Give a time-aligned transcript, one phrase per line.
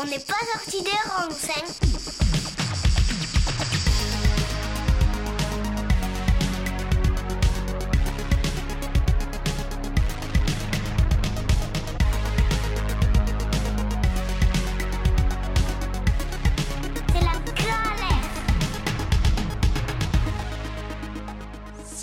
[0.00, 1.28] On n'est pas sorti des rangs,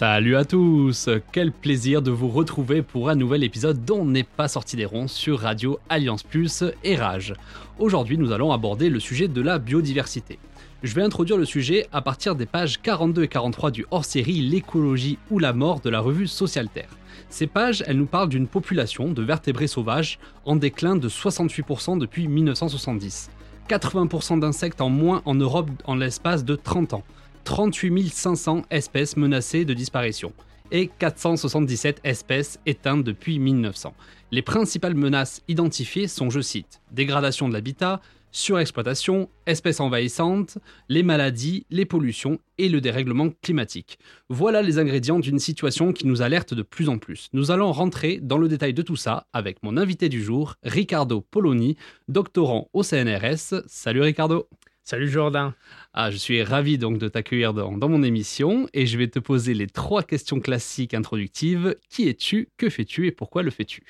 [0.01, 4.47] Salut à tous Quel plaisir de vous retrouver pour un nouvel épisode dont n'est pas
[4.47, 7.35] sorti des ronds sur Radio Alliance Plus et Rage.
[7.77, 10.39] Aujourd'hui nous allons aborder le sujet de la biodiversité.
[10.81, 15.19] Je vais introduire le sujet à partir des pages 42 et 43 du hors-série L'écologie
[15.29, 16.97] ou la mort de la revue Social Terre.
[17.29, 22.27] Ces pages, elles nous parlent d'une population de vertébrés sauvages en déclin de 68% depuis
[22.27, 23.29] 1970.
[23.69, 27.03] 80% d'insectes en moins en Europe en l'espace de 30 ans.
[27.43, 30.33] 38 500 espèces menacées de disparition
[30.71, 33.93] et 477 espèces éteintes depuis 1900.
[34.31, 41.65] Les principales menaces identifiées sont, je cite, dégradation de l'habitat, surexploitation, espèces envahissantes, les maladies,
[41.69, 43.99] les pollutions et le dérèglement climatique.
[44.29, 47.27] Voilà les ingrédients d'une situation qui nous alerte de plus en plus.
[47.33, 51.21] Nous allons rentrer dans le détail de tout ça avec mon invité du jour, Ricardo
[51.21, 51.75] Poloni,
[52.07, 53.63] doctorant au CNRS.
[53.67, 54.47] Salut Ricardo.
[54.91, 55.53] Salut Jordan.
[55.93, 59.53] Ah, je suis ravi donc de t'accueillir dans, mon émission et je vais te poser
[59.53, 61.77] les trois questions classiques introductives.
[61.89, 62.49] Qui es-tu?
[62.57, 63.07] Que fais-tu?
[63.07, 63.83] Et pourquoi le fais-tu?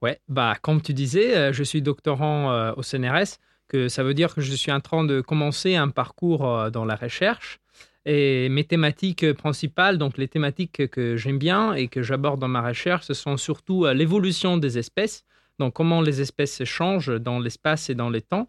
[0.00, 3.36] Ouais, bah comme tu disais, euh, je suis doctorant euh, au CNRS,
[3.68, 6.86] que ça veut dire que je suis en train de commencer un parcours euh, dans
[6.86, 7.58] la recherche.
[8.06, 12.66] Et mes thématiques principales, donc les thématiques que j'aime bien et que j'aborde dans ma
[12.66, 15.26] recherche, ce sont surtout l'évolution des espèces,
[15.58, 18.48] donc comment les espèces changent dans l'espace et dans le temps,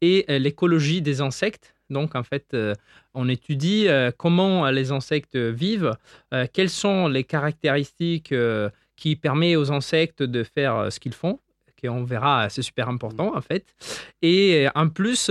[0.00, 1.74] et l'écologie des insectes.
[1.90, 2.74] Donc, en fait, euh,
[3.14, 5.96] on étudie euh, comment les insectes vivent,
[6.34, 8.34] euh, quelles sont les caractéristiques
[8.96, 11.40] qui permettent aux insectes de faire ce qu'ils font,
[11.80, 13.72] qu'on verra, c'est super important en fait.
[14.20, 15.30] Et en plus,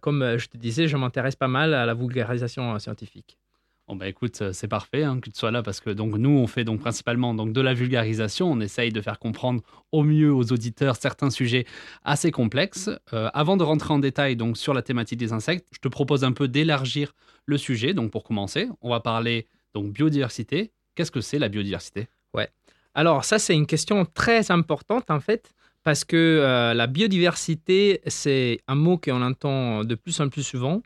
[0.00, 3.38] comme je te disais, je m'intéresse pas mal à la vulgarisation scientifique.
[3.86, 6.30] Bon bah écoute, euh, c'est parfait hein, que tu sois là parce que donc nous
[6.30, 9.62] on fait donc principalement donc de la vulgarisation, on essaye de faire comprendre
[9.92, 11.66] au mieux aux auditeurs certains sujets
[12.02, 12.88] assez complexes.
[13.12, 16.24] Euh, avant de rentrer en détail donc sur la thématique des insectes, je te propose
[16.24, 17.12] un peu d'élargir
[17.44, 17.92] le sujet.
[17.92, 20.72] Donc pour commencer, on va parler donc biodiversité.
[20.94, 22.08] Qu'est-ce que c'est la biodiversité?
[22.32, 22.48] Ouais.
[22.94, 25.52] Alors ça c'est une question très importante en fait
[25.82, 30.80] parce que euh, la biodiversité c'est un mot qu'on entend de plus en plus souvent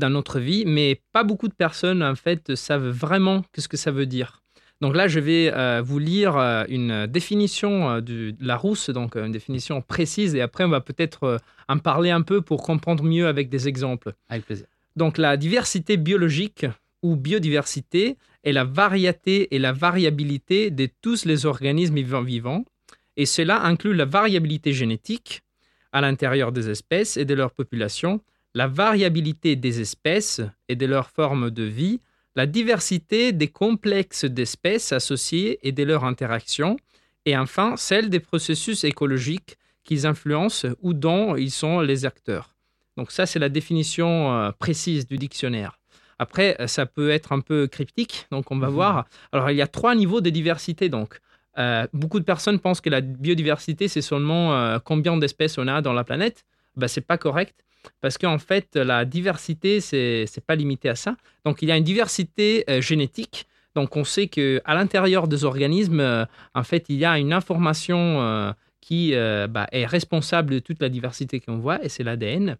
[0.00, 3.92] dans notre vie, mais pas beaucoup de personnes en fait savent vraiment ce que ça
[3.92, 4.40] veut dire.
[4.80, 9.14] Donc là, je vais euh, vous lire euh, une définition euh, de la rousse, donc
[9.14, 11.38] une définition précise, et après on va peut-être
[11.68, 14.14] en parler un peu pour comprendre mieux avec des exemples.
[14.30, 14.66] Avec plaisir.
[14.96, 16.66] Donc la diversité biologique
[17.02, 22.64] ou biodiversité est la variété et la variabilité de tous les organismes vivants,
[23.18, 25.42] et cela inclut la variabilité génétique
[25.92, 28.20] à l'intérieur des espèces et de leur population,
[28.54, 32.00] la variabilité des espèces et de leur forme de vie,
[32.36, 36.76] la diversité des complexes d'espèces associées et de leurs interactions,
[37.26, 42.54] et enfin celle des processus écologiques qu'ils influencent ou dont ils sont les acteurs.
[42.96, 45.78] Donc ça, c'est la définition euh, précise du dictionnaire.
[46.18, 48.74] Après, ça peut être un peu cryptique, donc on va mhm.
[48.74, 49.06] voir.
[49.32, 51.18] Alors, il y a trois niveaux de diversité, donc.
[51.58, 55.82] Euh, beaucoup de personnes pensent que la biodiversité, c'est seulement euh, combien d'espèces on a
[55.82, 56.44] dans la planète.
[56.76, 57.64] Ben, ce n'est pas correct.
[58.00, 61.16] Parce qu'en fait, la diversité, c'est n'est pas limité à ça.
[61.44, 63.46] Donc, il y a une diversité euh, génétique.
[63.74, 66.24] Donc, on sait qu'à l'intérieur des organismes, euh,
[66.54, 70.88] en fait, il y a une information euh, qui bah, est responsable de toute la
[70.88, 72.56] diversité qu'on voit, et c'est l'ADN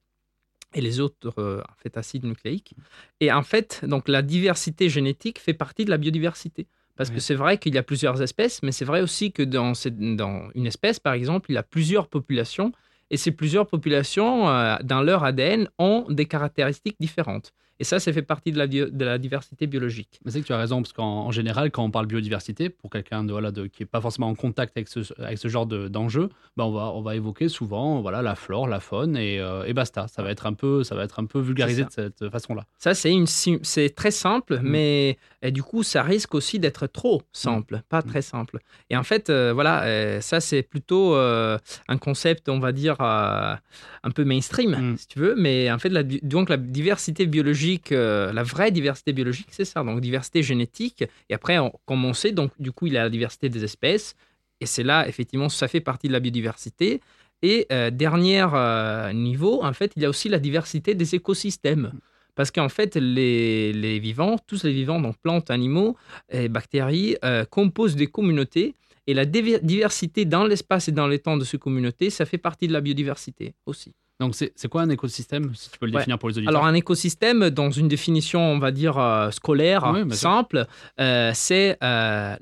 [0.75, 2.75] et les autres en fait, acides nucléiques.
[3.19, 6.69] Et en fait, donc, la diversité génétique fait partie de la biodiversité.
[6.95, 9.73] Parce que c'est vrai qu'il y a plusieurs espèces, mais c'est vrai aussi que dans,
[9.91, 12.73] dans une espèce, par exemple, il y a plusieurs populations
[13.11, 17.53] et ces plusieurs populations, euh, dans leur ADN, ont des caractéristiques différentes.
[17.81, 20.21] Et ça, ça fait partie de la, de la diversité biologique.
[20.25, 23.25] Mais c'est que tu as raison, parce qu'en général, quand on parle biodiversité, pour quelqu'un
[23.25, 26.29] de, voilà, de, qui n'est pas forcément en contact avec ce, avec ce genre d'enjeu,
[26.59, 29.73] ben on, va, on va évoquer souvent voilà, la flore, la faune, et, euh, et
[29.73, 30.09] basta.
[30.09, 32.67] Ça va, être un peu, ça va être un peu vulgarisé de cette façon-là.
[32.79, 34.63] Ça, c'est très simple, mm.
[34.63, 37.83] mais et du coup, ça risque aussi d'être trop simple, mm.
[37.89, 38.11] pas mm.
[38.11, 38.59] très simple.
[38.91, 44.25] Et en fait, euh, voilà, ça, c'est plutôt un concept, on va dire, un peu
[44.25, 48.71] mainstream, si tu veux, mais en fait, la, donc la diversité biologique euh, la vraie
[48.71, 49.83] diversité biologique, c'est ça.
[49.83, 51.05] Donc, diversité génétique.
[51.29, 54.15] Et après, comme on sait, donc, du coup, il y a la diversité des espèces.
[54.61, 57.01] Et c'est là, effectivement, ça fait partie de la biodiversité.
[57.43, 61.93] Et euh, dernier euh, niveau, en fait, il y a aussi la diversité des écosystèmes.
[62.35, 65.97] Parce qu'en fait, les, les, vivants, tous les vivants, donc plantes, animaux
[66.31, 67.17] et bactéries,
[67.51, 68.75] composent des communautés.
[69.07, 72.69] Et la diversité dans l'espace et dans les temps de ces communautés, ça fait partie
[72.69, 73.93] de la biodiversité aussi.
[74.21, 75.99] Donc c'est quoi un écosystème, si tu peux le Ouais.
[76.01, 79.91] définir pour les auditeurs Alors un écosystème, dans une définition, on va dire euh, scolaire,
[79.93, 80.67] Oui, simple,
[81.01, 82.37] euh, c'est euh,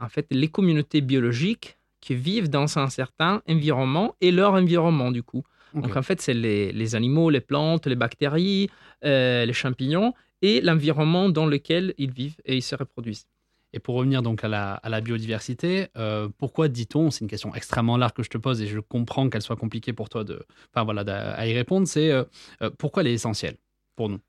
[0.00, 5.22] en fait les communautés biologiques qui vivent dans un certain environnement et leur environnement du
[5.22, 5.42] coup.
[5.74, 8.68] Donc en fait, c'est les, les animaux, les plantes, les bactéries,
[9.04, 13.26] euh, les champignons et l'environnement dans lequel ils vivent et ils se reproduisent.
[13.72, 17.54] Et pour revenir donc à la, à la biodiversité, euh, pourquoi dit-on, c'est une question
[17.54, 20.44] extrêmement large que je te pose et je comprends qu'elle soit compliquée pour toi de,
[20.72, 21.02] enfin voilà,
[21.34, 22.24] à y répondre, c'est euh,
[22.62, 23.56] euh, pourquoi elle est essentielle
[23.94, 24.20] pour nous?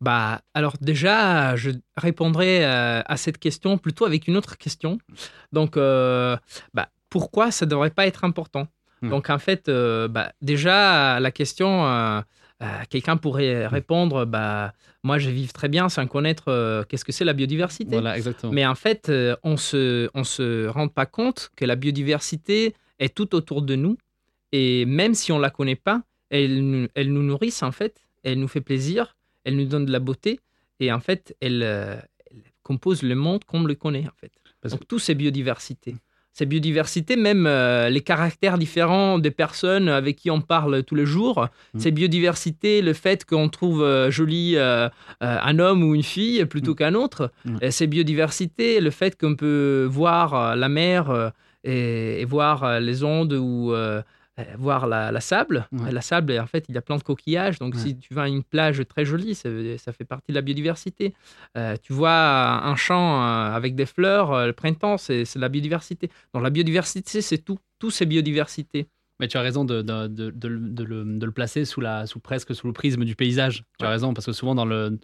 [0.00, 4.98] Bah, alors déjà, je répondrai euh, à cette question plutôt avec une autre question.
[5.52, 8.68] Donc, bah, pourquoi ça ne devrait pas être important?
[9.02, 9.10] Hmm.
[9.10, 12.22] Donc, en fait, bah, déjà, la question,
[12.90, 14.72] quelqu'un pourrait répondre, bah,
[15.02, 17.90] moi, je vis très bien sans connaître euh, qu'est-ce que c'est la biodiversité.
[17.90, 18.52] Voilà, exactement.
[18.52, 23.14] Mais en fait, euh, on se, on se rend pas compte que la biodiversité est
[23.14, 23.96] tout autour de nous.
[24.52, 28.02] Et même si on la connaît pas, elle, nous- elle nous nourrit, en fait.
[28.22, 29.16] Elle nous fait plaisir.
[29.44, 30.40] Elle nous donne de la beauté.
[30.80, 31.96] Et en fait, elle, euh,
[32.30, 34.32] elle compose le monde comme on le connaît, en fait.
[34.60, 35.96] Parce Donc, tout c'est biodiversité.
[36.36, 41.06] Ces biodiversités, même euh, les caractères différents des personnes avec qui on parle tous les
[41.06, 41.78] jours, Mm.
[41.78, 44.88] c'est biodiversité, le fait qu'on trouve euh, joli euh,
[45.20, 46.76] un homme ou une fille plutôt Mm.
[46.76, 47.56] qu'un autre, Mm.
[47.62, 51.32] euh, c'est biodiversité, le fait qu'on peut voir la mer
[51.62, 53.72] et, et voir les ondes ou
[54.58, 55.68] voir la, la sable.
[55.72, 55.92] Ouais.
[55.92, 57.58] La sable, en fait, il y a plein de coquillages.
[57.58, 57.80] Donc, Ouais.
[57.80, 59.48] si tu vas à une plage très jolie, ça,
[59.78, 61.14] ça fait partie de la biodiversité.
[61.56, 66.10] Euh, tu vois un champ euh, avec des fleurs, euh, le printemps, c'est la biodiversité.
[66.32, 67.58] Donc, la biodiversité, c'est tout.
[67.78, 68.88] Tout, c'est biodiversité.
[69.20, 72.66] Mais tu as raison de, de, de- de le- placer sous, la, sous presque sous
[72.66, 73.62] le prisme du paysage.
[73.78, 74.98] Tu as raison, parce que souvent dans le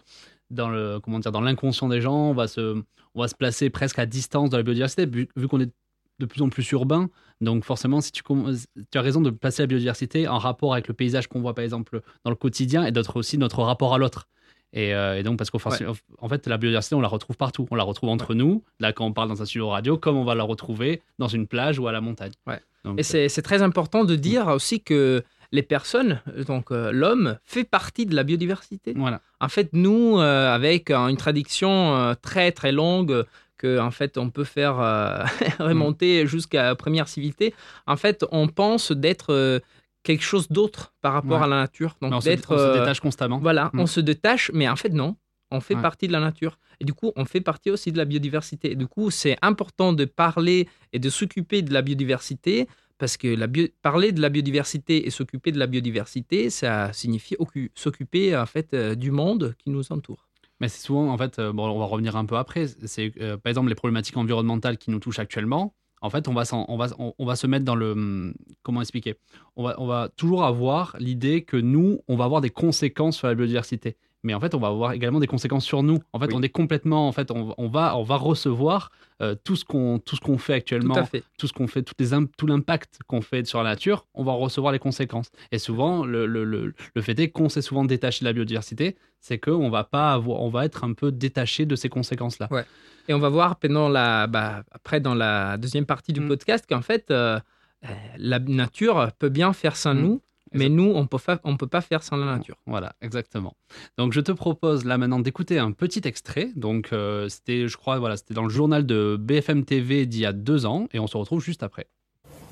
[0.49, 2.83] dans le comment dire dans l'inconscient des gens, on va se
[3.15, 5.71] on va se placer presque à distance de la biodiversité vu, vu qu'on est
[6.21, 7.09] de plus en plus urbain.
[7.41, 10.93] Donc forcément, si tu, tu as raison de placer la biodiversité en rapport avec le
[10.93, 14.27] paysage qu'on voit par exemple dans le quotidien et d'autres aussi notre rapport à l'autre.
[14.73, 15.85] Et, euh, et donc parce qu'en fait,
[16.19, 17.67] en fait, la biodiversité, on la retrouve partout.
[17.71, 20.23] On la retrouve entre nous, là quand on parle dans un studio radio, comme on
[20.23, 22.31] va la retrouver dans une plage ou à la montagne.
[22.47, 22.59] Ouais.
[22.85, 27.65] Donc, Et c'est très important de dire aussi que les personnes, donc euh, l'homme, fait
[27.65, 28.93] partie de la biodiversité.
[28.95, 29.21] voilà.
[29.41, 33.25] En fait, nous, euh, avec une traduction très très longue
[33.61, 35.23] que en fait on peut faire euh,
[35.59, 37.53] remonter jusqu'à la première civilité,
[37.87, 39.59] en fait, on pense d'être euh,
[40.03, 41.45] quelque chose d'autre par rapport Ouais.
[41.45, 41.95] à la nature.
[42.01, 43.39] Donc on se, d'être on se euh, détache constamment.
[43.39, 43.79] voilà, Mm.
[43.81, 45.15] on se détache, mais en fait non.
[45.53, 45.81] On fait Ouais.
[45.81, 46.57] partie de la nature.
[46.79, 48.71] Et du coup, on fait partie aussi de la biodiversité.
[48.71, 52.67] Et du coup, c'est important de parler et de s'occuper de la biodiversité
[52.97, 57.35] parce que la bio- parler de la biodiversité et s'occuper de la biodiversité, ça signifie
[57.35, 60.29] occu- s'occuper en fait euh, du monde qui nous entoure.
[60.61, 62.67] Mais c'est souvent, en fait, euh, bon, on va revenir un peu après.
[62.85, 65.73] C'est euh, par exemple les problématiques environnementales qui nous touchent actuellement.
[66.01, 66.87] En fait, on va, on va,
[67.19, 67.91] va se mettre dans le.
[67.93, 69.15] hum, Comment expliquer?
[69.55, 73.27] On va, on va toujours avoir l'idée que nous, on va avoir des conséquences sur
[73.27, 73.97] la biodiversité.
[74.23, 75.97] Mais en fait, on va avoir également des conséquences sur nous.
[76.13, 76.33] En fait, Oui.
[76.35, 77.07] on est complètement.
[77.07, 78.91] En fait, on, on va, on va recevoir
[79.21, 81.23] euh, tout ce qu'on tout ce qu'on fait actuellement Tout à fait.
[81.37, 82.07] tout ce qu'on fait, les
[82.37, 85.31] tout l'impact qu'on fait sur la nature, on va recevoir les conséquences.
[85.51, 88.95] Et souvent, le, le, le, le fait est qu'on s'est souvent détaché de la biodiversité,
[89.19, 92.47] c'est qu'on va pas avoir, on va être un peu détaché de ces conséquences-là.
[92.51, 92.65] Ouais.
[93.07, 96.27] Et on va voir pendant la, bah, après dans la deuxième partie du Mm.
[96.27, 97.39] podcast qu'en fait, euh,
[97.85, 100.01] euh, la nature peut bien faire sans Mm.
[100.01, 100.21] nous,
[100.53, 102.57] mais nous, on peut fa- on peut pas faire sans la nature.
[102.65, 103.53] Voilà, exactement.
[103.97, 106.49] Donc, je te propose là maintenant d'écouter un petit extrait.
[106.55, 110.25] Donc, euh, c'était, je crois, voilà, c'était dans le journal de BFM TV d'il y
[110.25, 111.87] a deux ans, et on se retrouve juste après.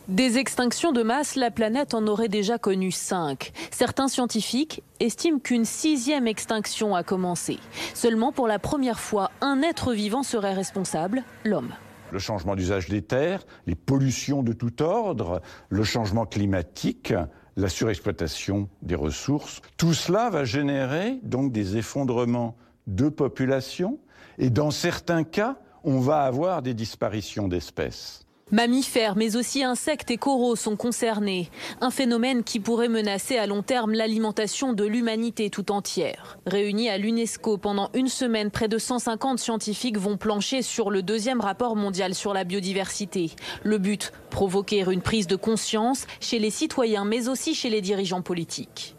[0.08, 3.52] Des extinctions de masse, la planète en aurait déjà connu cinq.
[3.70, 7.60] Certains scientifiques estiment qu'une sixième extinction a commencé.
[7.94, 11.70] Seulement pour la première fois, un être vivant serait responsable, l'homme.
[12.12, 17.14] le changement d'usage des terres, les pollutions de tout ordre, le changement climatique,
[17.60, 19.62] la surexploitation des ressources.
[19.78, 22.56] Tout cela va générer donc des effondrements
[22.88, 24.00] de population
[24.38, 28.26] et dans certains cas, on va avoir des disparitions d'espèces.
[28.52, 31.52] Mammifères, mais aussi insectes et coraux sont concernés.
[31.82, 36.40] Un phénomène qui pourrait menacer à long terme l'alimentation de l'humanité tout entière.
[36.48, 41.42] Réunis à l'UNESCO pendant une semaine, près de 150 scientifiques vont plancher sur le deuxième
[41.42, 43.32] rapport mondial sur la biodiversité.
[43.64, 48.24] Le but, provoquer une prise de conscience chez les citoyens, mais aussi chez les dirigeants
[48.24, 48.96] politiques.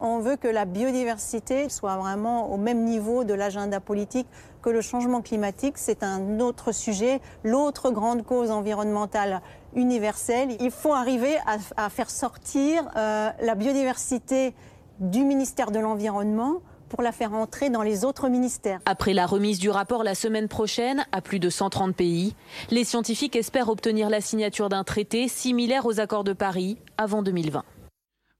[0.00, 4.26] On veut que la biodiversité soit vraiment au même niveau de l'agenda politique
[4.64, 5.74] que le changement climatique.
[5.76, 9.42] C'est un autre sujet, l'autre grande cause environnementale
[9.76, 10.56] universelle.
[10.58, 11.36] Il faut arriver
[11.76, 14.54] à, faire sortir euh, la biodiversité
[15.00, 18.80] du ministère de l'Environnement pour la faire entrer dans les autres ministères.
[18.86, 22.34] Après la remise du rapport la semaine prochaine à plus de 130 pays,
[22.70, 27.64] les scientifiques espèrent obtenir la signature d'un traité similaire aux accords de Paris avant 2020.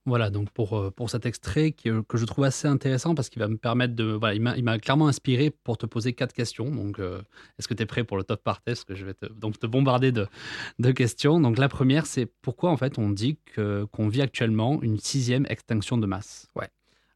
[0.07, 3.31] Voilà, donc pour, euh, pour cet extrait qui, euh, que je trouve assez intéressant parce
[3.31, 4.05] qu'il va me permettre de.
[4.05, 6.71] Voilà, il m'a- clairement inspiré pour te poser quatre questions.
[6.71, 7.23] Donc, euh,
[7.59, 9.59] est-ce que tu es prêt pour le top par test que je vais te, donc
[9.59, 10.27] te bombarder de,
[10.79, 11.41] de questions.
[11.41, 15.97] Donc, la première, c'est pourquoi en fait on dit qu'on vit actuellement une sixième extinction
[15.97, 16.49] de masse?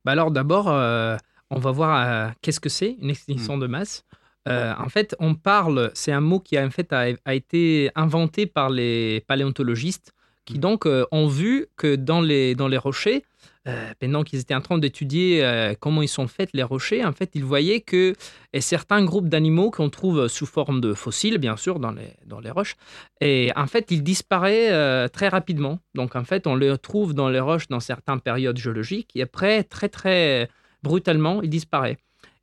[0.05, 1.19] Bah alors d'abord, euh,
[1.51, 4.05] on va voir euh, qu'est-ce que c'est une extinction de masse?
[4.49, 7.91] Euh, en fait, on parle, c'est un mot qui a, en fait, a, a été
[7.95, 10.15] inventé par les paléontologistes
[10.49, 13.23] qui donc euh, ont vu que dans les, dans les rochers,
[13.67, 17.13] euh, pendant qu'ils étaient en train d'étudier euh, comment ils sont faits les rochers, en
[17.13, 18.15] fait, ils voyaient que
[18.55, 22.41] et certains groupes d'animaux qu'on trouve sous forme de fossiles, bien sûr, dans les, dans
[22.41, 22.77] les roches,
[23.21, 25.81] et en fait, ils disparaissent très rapidement.
[25.95, 29.65] Donc, en fait, on les trouve dans les roches dans certaines périodes géologiques, et après,
[29.65, 30.49] très, très
[30.83, 31.99] brutalement, ils disparaissent.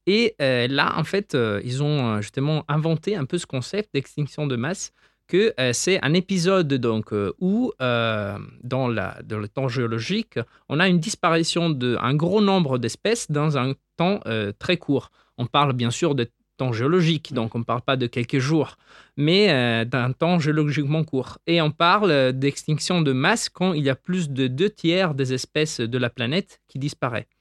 [0.05, 4.93] Et là, en fait, ils ont justement inventé un peu ce concept d'extinction de masse,
[5.27, 10.39] que euh, c'est un épisode donc euh, où, euh, dans, dans le temps géologique,
[10.69, 14.19] on a une disparition d'un gros nombre d'espèces dans un temps
[14.59, 15.09] très court.
[15.37, 18.77] On parle bien sûr de temps géologique, donc on ne parle pas de quelques jours,
[19.15, 21.37] mais d'un temps géologiquement court.
[21.47, 25.33] Et on parle d'extinction de masse quand il y a plus de deux tiers des
[25.33, 27.34] espèces de la planète qui disparaissent.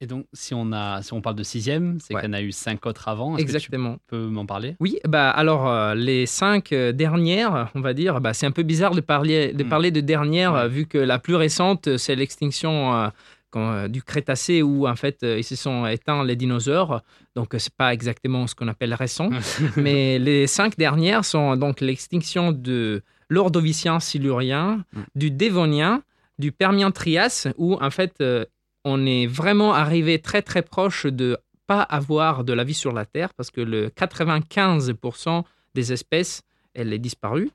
[0.00, 2.24] Et donc, si on, a, si on parle de sixième, c'est Ouais.
[2.24, 3.36] en a eu cinq autres avant.
[3.36, 3.94] Est-ce que Exactement.
[3.94, 4.76] tu peux m'en parler?
[4.78, 8.62] Oui, bah alors euh, les cinq euh, dernières, on va dire, bah, c'est un peu
[8.62, 9.68] bizarre de parler de, Mm.
[9.68, 10.60] parler de dernières Ouais.
[10.60, 13.08] euh, vu que la plus récente, c'est l'extinction euh,
[13.50, 17.02] quand, euh, du Crétacé où en fait ils se sont éteints les dinosaures.
[17.34, 19.30] Donc c'est pas exactement ce qu'on appelle récent,
[19.76, 25.00] mais les cinq dernières sont donc l'extinction de l'Ordovicien silurien, Mm.
[25.16, 26.02] du Dévonien,
[26.38, 28.14] du Permien Trias où en fait
[28.88, 33.04] on est vraiment arrivé très très proche de pas avoir de la vie sur la
[33.04, 36.42] Terre parce que le 95% des espèces,
[36.74, 37.50] elle est disparue.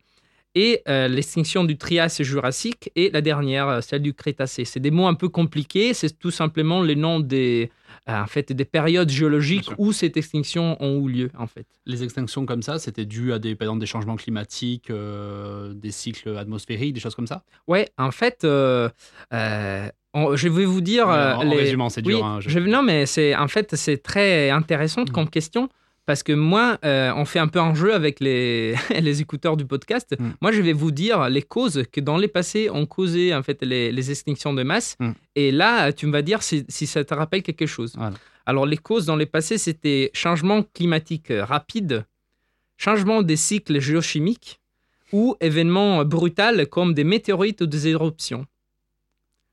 [0.56, 4.66] Et euh, l'extinction du Trias jurassique et la dernière, euh, celle du Crétacé.
[4.66, 7.72] C'est des mots un peu compliqués, c'est tout simplement les noms des,
[8.08, 11.66] euh, en fait, des périodes géologiques où cette extinction ont eu lieu, en fait.
[11.88, 15.90] Les extinctions comme ça, c'était dû à des, par exemple, des changements climatiques, euh, des
[15.90, 17.44] cycles atmosphériques, des choses comme ça?
[17.68, 18.46] Ouais, en fait,
[20.14, 21.10] on- je vais vous dire...
[21.10, 22.24] Euh, en, en résumant, c'est dur.
[22.24, 25.10] Hein, je- je- non, mais c'est en fait c'est très intéressant Mhm.
[25.10, 25.70] comme question
[26.06, 29.66] parce que moi, euh, on fait un peu un jeu avec les, les écouteurs du
[29.66, 30.16] podcast.
[30.20, 30.34] Mhm.
[30.42, 33.62] Moi, je vais vous dire les causes que dans les passés ont causé en fait
[33.64, 34.98] les, les extinctions de masse.
[35.00, 35.14] Mhm.
[35.36, 37.94] Et là, tu me vas dire si, si ça te rappelle quelque chose.
[37.96, 38.16] Voilà.
[38.46, 42.06] Alors, les causes dans les passés, c'était changement climatique euh, rapide,
[42.78, 44.60] changement des cycles géochimiques
[45.14, 48.46] ou événements brutaux comme des météorites ou des éruptions.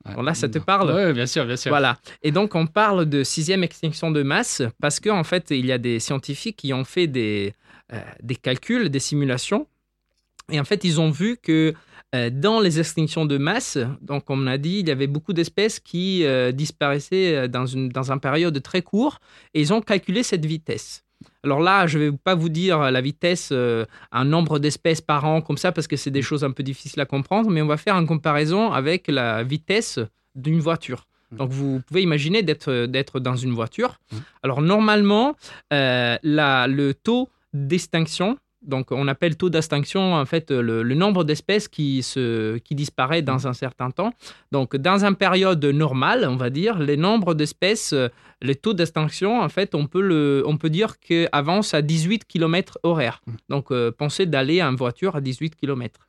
[0.04, 1.70] Bon, là, ça te parle Oui, bien sûr, bien sûr.
[1.70, 1.98] voilà.
[2.22, 5.72] Et donc, on parle de sixième extinction de masse parce qu'en en fait, il y
[5.72, 7.54] a des scientifiques qui ont fait des,
[7.92, 9.66] euh, des calculs, des simulations.
[10.50, 11.74] Et en fait, ils ont vu que
[12.14, 15.32] euh, dans les extinctions de masse, donc comme on a dit, il y avait beaucoup
[15.32, 19.18] d'espèces qui euh, disparaissaient dans une dans un période très court.
[19.54, 21.04] Et ils ont calculé cette vitesse.
[21.42, 25.24] Alors là, je ne vais pas vous dire la vitesse, euh, un nombre d'espèces par
[25.24, 27.66] an comme ça, parce que c'est des choses un peu difficiles à comprendre, mais on
[27.66, 29.98] va faire une comparaison avec la vitesse
[30.34, 31.06] d'une voiture.
[31.32, 34.00] Donc vous pouvez imaginer d'être d'être dans une voiture.
[34.12, 34.18] Mhm.
[34.42, 35.36] Alors normalement,
[35.72, 41.24] euh, la- le taux d'extinction, donc on appelle taux d'extinction en fait le, le nombre
[41.24, 44.12] d'espèces qui se qui disparaît dans un certain temps.
[44.52, 48.08] Donc dans une période normale, on va dire, les nombres d'espèces, euh,
[48.42, 52.26] les taux d'extinction, en fait, on peut le on peut dire que avance à 18
[52.26, 53.22] km horaire.
[53.48, 56.00] Donc euh, pensez d'aller en voiture à 18 km.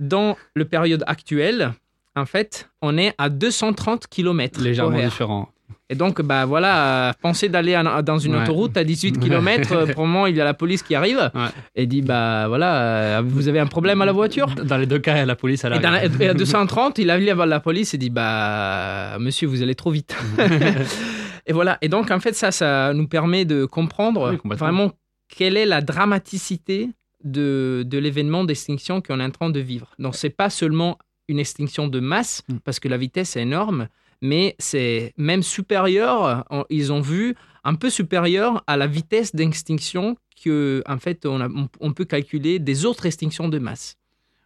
[0.00, 1.74] Dans le période actuelle,
[2.16, 5.10] en fait, on est à 230 km Légèrement horaire.
[5.10, 5.48] différent.
[5.94, 8.42] Et donc, bah voilà, pensez d'aller dans une Ouais.
[8.42, 11.40] autoroute à 18 km, pour le moment, il y a la police qui arrive Ouais.
[11.76, 14.48] et dit, bah voilà, euh, vous avez un problème à la voiture?
[14.56, 16.20] Dans les deux cas, la police, elle et, dans la- arrive.
[16.20, 19.92] et à 230, il a vu la police et dit, bah monsieur, vous allez trop
[19.92, 20.16] vite.
[21.46, 24.90] et voilà, et donc en fait, ça, ça nous permet de comprendre Oui, vraiment
[25.28, 26.88] quelle est la dramaticité
[27.22, 29.88] de, de l'événement d'extinction qu'on est en train de vivre.
[30.00, 30.98] Donc, c'est pas seulement
[31.28, 32.56] une extinction de masse, Mm.
[32.64, 33.86] parce que la vitesse est énorme,
[34.22, 40.82] mais c'est même supérieur, ils ont vu, un peu supérieur à la vitesse d'extinction que,
[40.86, 43.96] en fait, on, peut calculer des autres extinctions de masse.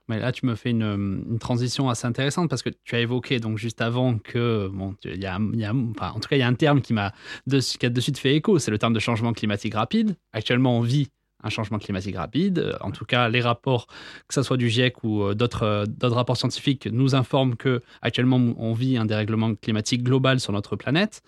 [0.08, 3.40] Mais là, tu me fais une, une transition assez intéressante parce que tu as évoqué
[3.40, 6.54] donc juste avant que bon, il y a, en tout cas, il y a un
[6.54, 7.12] terme qui m'a
[7.46, 10.16] de, qui a de suite fait écho, c'est le terme de changement climatique rapide.
[10.32, 11.08] Actuellement, on vit
[11.42, 12.59] un changement climatique rapide.
[12.59, 13.87] Euh, En tout cas, les rapports,
[14.26, 17.83] que ce soit du GIEC ou euh, d'autres euh, d'autres rapports scientifiques, nous informent que
[18.02, 21.23] actuellement, on vit un dérèglement climatique global sur notre planète.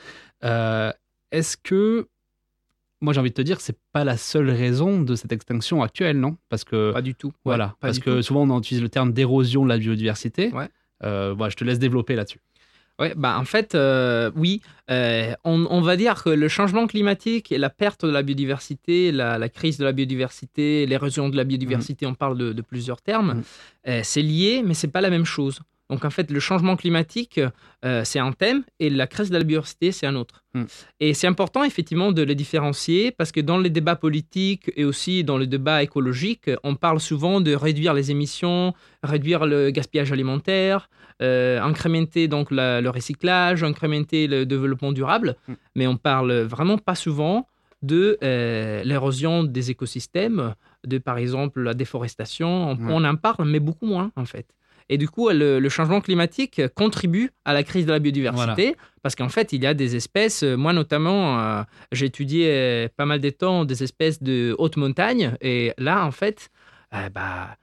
[0.45, 0.93] Euh,
[1.33, 2.09] Est-ce que
[3.03, 6.19] moi, j'ai envie de te dire, c'est pas la seule raison de cette extinction actuelle,
[6.21, 6.37] non?
[6.51, 7.33] Parce que Pas du tout.
[7.45, 8.23] voilà, parce que tout.
[8.23, 10.53] souvent on utilise le terme d'érosion de la biodiversité.
[10.53, 10.69] Ouais.
[11.03, 12.41] Euh, voilà, je te laisse développer là-dessus.
[13.01, 14.61] Ouais, bah en fait, euh, oui.
[14.91, 19.11] Euh, on, on va dire que le changement climatique et la perte de la biodiversité,
[19.11, 23.01] la, la crise de la biodiversité, l'érosion de la biodiversité, on parle de, de plusieurs
[23.01, 23.43] termes, Mhm.
[23.89, 25.61] euh, c'est lié, mais c'est pas la même chose.
[25.91, 27.41] Donc en fait, le changement climatique,
[27.85, 30.45] euh, c'est un thème et la crise de la biodiversité, c'est un autre.
[30.55, 30.67] Mhm.
[31.01, 35.25] Et c'est important effectivement de les différencier parce que dans les débats politiques et aussi
[35.25, 40.89] dans le débat écologique, on parle souvent de réduire les émissions, réduire le gaspillage alimentaire,
[41.23, 45.53] euh, incrémenter donc la- le recyclage, incrémenter le développement durable, Mm.
[45.75, 47.47] mais on parle vraiment pas souvent
[47.83, 50.55] de euh, l'érosion des écosystèmes,
[50.87, 52.49] de par exemple la déforestation.
[52.71, 52.93] On, Ouais.
[52.97, 54.47] on en parle, mais beaucoup moins en fait.
[54.91, 59.15] Et du coup, le, le changement climatique contribue à la crise de la biodiversité parce
[59.15, 63.07] qu'en fait, il y a des espèces, euh, moi notamment, euh, j'ai étudié euh, pas
[63.07, 66.51] mal de temps des espèces de haute montagne et là, en fait,
[66.93, 67.57] euh, bah,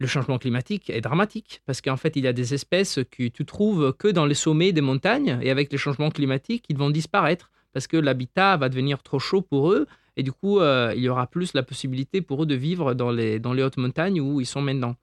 [0.00, 3.44] le changement climatique est dramatique parce qu'en fait, il y a des espèces que tu
[3.44, 7.50] trouves que dans les sommets des montagnes et avec les changements climatiques, ils vont disparaître
[7.72, 11.08] parce que l'habitat va devenir trop chaud pour eux et du coup, euh, il y
[11.08, 14.40] aura plus la possibilité pour eux de vivre dans les, dans les hautes montagnes où
[14.40, 14.96] ils sont maintenant.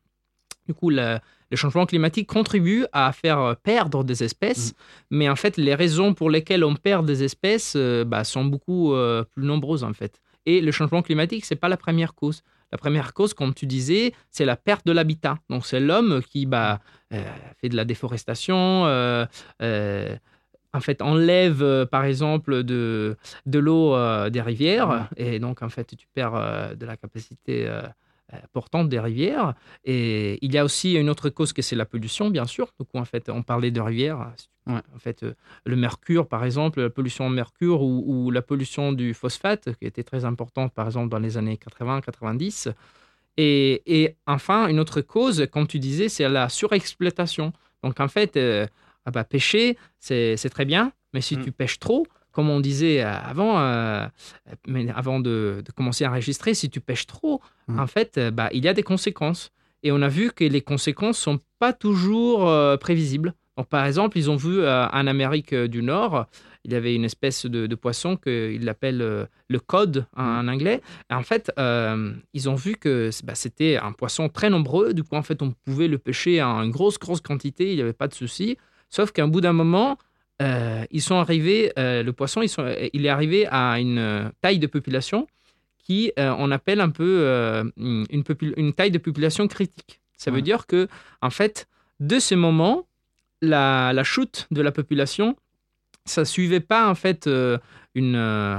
[0.67, 1.17] Du coup, le,
[1.51, 4.73] le changement climatique contribue à faire perdre des espèces,
[5.09, 8.93] mais en fait, les raisons pour lesquelles on perd des espèces euh, bah, sont beaucoup
[8.93, 10.21] euh, plus nombreuses en fait.
[10.45, 12.41] Et le changement climatique, c'est pas la première cause.
[12.71, 15.37] La première cause, comme tu disais, c'est la perte de l'habitat.
[15.49, 16.79] Donc c'est l'homme qui bah,
[17.13, 17.23] euh,
[17.61, 18.85] fait de la déforestation,
[20.73, 25.69] en fait enlève euh, par exemple de, de l'eau euh, des rivières, et donc en
[25.69, 27.69] fait tu perds euh, de la capacité
[28.33, 29.53] euh, portante des rivières.
[29.85, 32.73] Et il y a aussi une autre cause que c'est la pollution, bien sûr.
[32.79, 34.33] Donc en fait on parlait de rivières.
[34.67, 34.81] Ouais.
[34.93, 35.33] En fait, euh,
[35.65, 39.85] le mercure, par exemple, la pollution au mercure ou, ou la pollution du phosphate, qui
[39.85, 42.73] était très importante, par exemple, dans les années 80-90.
[43.37, 47.53] Et, et enfin, une autre cause, comme tu disais, c'est la surexploitation.
[47.83, 48.65] Donc, en fait, euh,
[49.05, 51.43] ah bah, pêcher, c'est c'est très bien, mais si Mm.
[51.43, 52.05] tu pêches trop,
[52.37, 54.05] comme on disait euh, avant, euh,
[54.67, 57.79] mais avant de, de commencer à enregistrer, si tu pêches trop, Mm.
[57.79, 59.49] en fait, euh, bah, il y a des conséquences.
[59.83, 63.33] Et on a vu que les conséquences sont pas toujours euh, prévisibles.
[63.57, 66.27] Donc, par exemple, ils ont vu euh, en Amérique du Nord,
[66.63, 70.47] il y avait une espèce de, de poisson qu'ils l'appellent euh, le code en, en
[70.47, 70.81] anglais.
[71.09, 74.93] Et en fait, euh, ils ont vu que bah, c'était un poisson très nombreux.
[74.93, 77.71] Du coup, en fait, on pouvait le pêcher en grosse, grosse quantité.
[77.71, 78.57] Il n'y avait pas de souci.
[78.89, 79.97] Sauf qu'à un bout d'un moment,
[80.41, 84.29] euh, ils sont arrivés, euh, le poisson, ils sont, il est arrivé à une euh,
[84.41, 85.27] taille de population
[85.79, 90.01] qui, euh, on appelle un peu euh, une, taille de population critique.
[90.17, 90.87] Ça veut dire que,
[91.21, 91.67] en fait,
[91.99, 92.87] de ce moment,
[93.41, 95.35] la, la chute de la population,
[96.05, 97.57] ça suivait pas en fait euh,
[97.95, 98.57] une euh,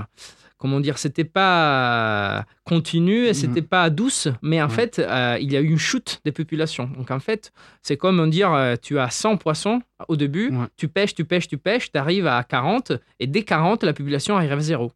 [0.58, 4.74] comment dire, c'était pas continu et c'était pas douce, mais en Ouais.
[4.74, 6.90] fait, euh, il y a eu une chute des populations.
[6.96, 10.66] Donc en fait, c'est comme dire, euh, tu as 100 poissons au début, Ouais.
[10.76, 14.36] tu pêches, tu pêches, tu pêches, tu arrives à 40 et dès 40, la population
[14.36, 14.92] arrive à zéro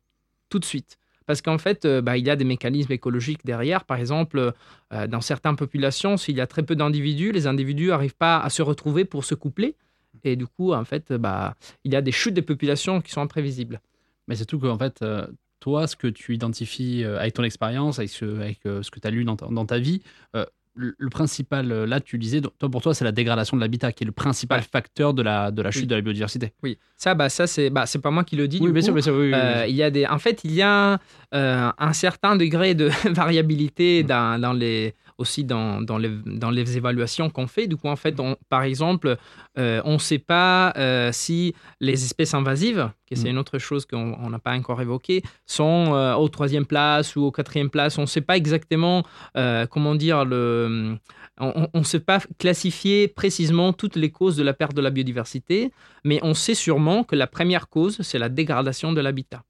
[0.51, 0.99] tout de suite.
[1.25, 3.85] Parce qu'en fait, euh, bah, il y a des mécanismes écologiques derrière.
[3.85, 4.53] Par exemple,
[4.93, 8.51] euh, dans certaines populations, s'il y a très peu d'individus, les individus n'arrivent pas à
[8.51, 9.77] se retrouver pour se coupler.
[10.25, 13.21] Et du coup, en fait, bah, il y a des chutes des populations qui sont
[13.23, 13.81] imprévisibles.
[14.29, 15.27] Mais c'est tout qu'en fait, euh,
[15.63, 18.99] toi, ce que tu identifies euh, avec ton expérience, avec ce, avec, euh, ce que
[18.99, 20.03] tu as lu dans ta, dans ta vie,
[20.35, 20.45] euh,
[20.75, 24.07] le, principal, là, tu disais, toi, pour toi, c'est la dégradation de l'habitat qui est
[24.07, 24.67] le principal Ouais.
[24.73, 25.87] facteur de la, de la chute Oui.
[25.89, 26.53] de la biodiversité.
[26.63, 28.59] Oui, ça, bah, ça c'est bah, pas moi qui le dis.
[28.59, 28.87] Oui, du bien coup.
[28.87, 29.15] sûr, bien sûr.
[29.15, 29.33] Oui.
[29.35, 30.99] Euh, il y a des, en fait, il y a
[31.35, 36.11] euh, un certain degré de variabilité dans, dans les, aussi dans, dans, les,
[36.45, 37.67] dans les évaluations qu'on fait.
[37.67, 39.17] Du coup, en fait, on- par exemple,
[39.59, 43.35] euh, on ne sait pas euh, si les espèces invasives, que c'est Mm.
[43.35, 47.21] une autre chose qu'on on n'a pas encore évoquée, sont euh, au troisième place ou
[47.29, 47.97] au quatrième place.
[47.99, 49.05] On ne sait pas exactement,
[49.37, 50.97] euh, comment dire, le,
[51.39, 55.73] on ne sait pas classifier précisément toutes les causes de la perte de la biodiversité,
[56.05, 59.43] mais on sait sûrement que la première cause, c'est la dégradation de l'habitat.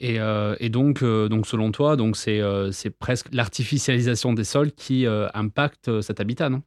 [0.00, 4.44] Et, euh, et donc, euh, donc, selon toi, donc c'est euh, c'est presque l'artificialisation des
[4.44, 6.62] sols qui impacte cet habitat, non?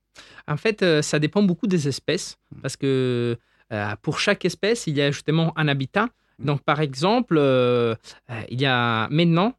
[0.48, 3.38] En fait, ça dépend beaucoup des espèces, parce que
[4.02, 6.08] pour chaque espèce, il y a justement un habitat.
[6.40, 7.38] Donc, par exemple,
[8.50, 9.54] il y a maintenant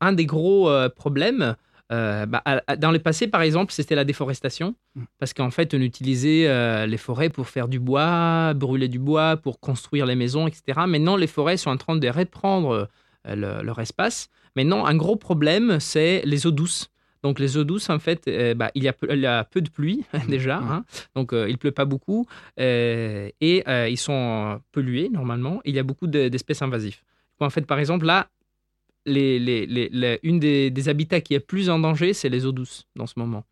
[0.00, 1.54] un des gros problèmes.
[1.92, 2.42] euh, bah,
[2.78, 5.02] dans le passé, par exemple, c'était la déforestation, Mm.
[5.18, 9.36] parce qu'en fait, on utilisait euh, les forêts pour faire du bois, brûler du bois,
[9.36, 10.80] pour construire les maisons, etc.
[10.86, 12.88] Maintenant, les forêts sont en train de reprendre
[13.24, 14.28] le- leur espace.
[14.56, 16.88] Maintenant, un gros problème, c'est les eaux douces.
[17.22, 19.44] Donc, les eaux douces, en fait, euh, bah, il, y a peu, il y a
[19.44, 20.70] peu de pluie déjà, Mm.
[20.72, 20.84] hein.
[21.14, 22.26] donc euh, il pleut pas beaucoup,
[22.58, 25.60] euh, et euh, ils sont pollués normalement.
[25.64, 26.98] et il y a beaucoup de- d'espèces invasives.
[27.38, 28.28] En fait, par exemple, là,
[29.06, 32.46] les, les, les- les- une des, des habitats qui est plus en danger, c'est les
[32.46, 33.44] eaux douces dans ce moment.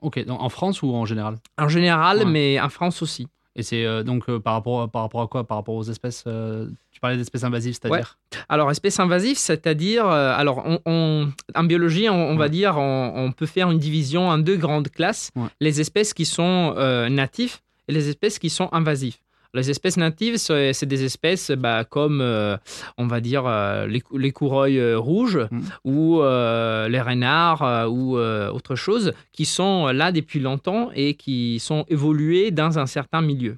[0.00, 1.36] Ok, donc en France ou en général?
[1.58, 2.24] En général, Ouais.
[2.24, 3.26] mais en France aussi.
[3.58, 5.44] Et c'est euh, donc euh, par, rapport, par rapport à quoi?
[5.44, 6.22] Par rapport aux espèces.
[6.28, 8.16] euh, tu parlais d'espèces invasives, c'est-à-dire?
[8.48, 13.46] Alors, espèces invasives, c'est-à-dire, alors, on, on- en biologie, on, on va dire, on, peut
[13.46, 15.46] faire une division en deux grandes classes Ouais.
[15.60, 16.74] les espèces qui sont
[17.10, 17.56] natives
[17.88, 19.16] et les espèces qui sont invasives.
[19.54, 22.56] Les espèces natives, c'est des espèces bah, comme, euh,
[22.98, 25.62] on va dire, euh, les, l'écureuil euh, rouge Mhm.
[25.84, 31.58] ou euh, les renards ou euh, autre chose, qui sont là depuis longtemps et qui
[31.60, 33.56] sont évoluées dans un certain milieu.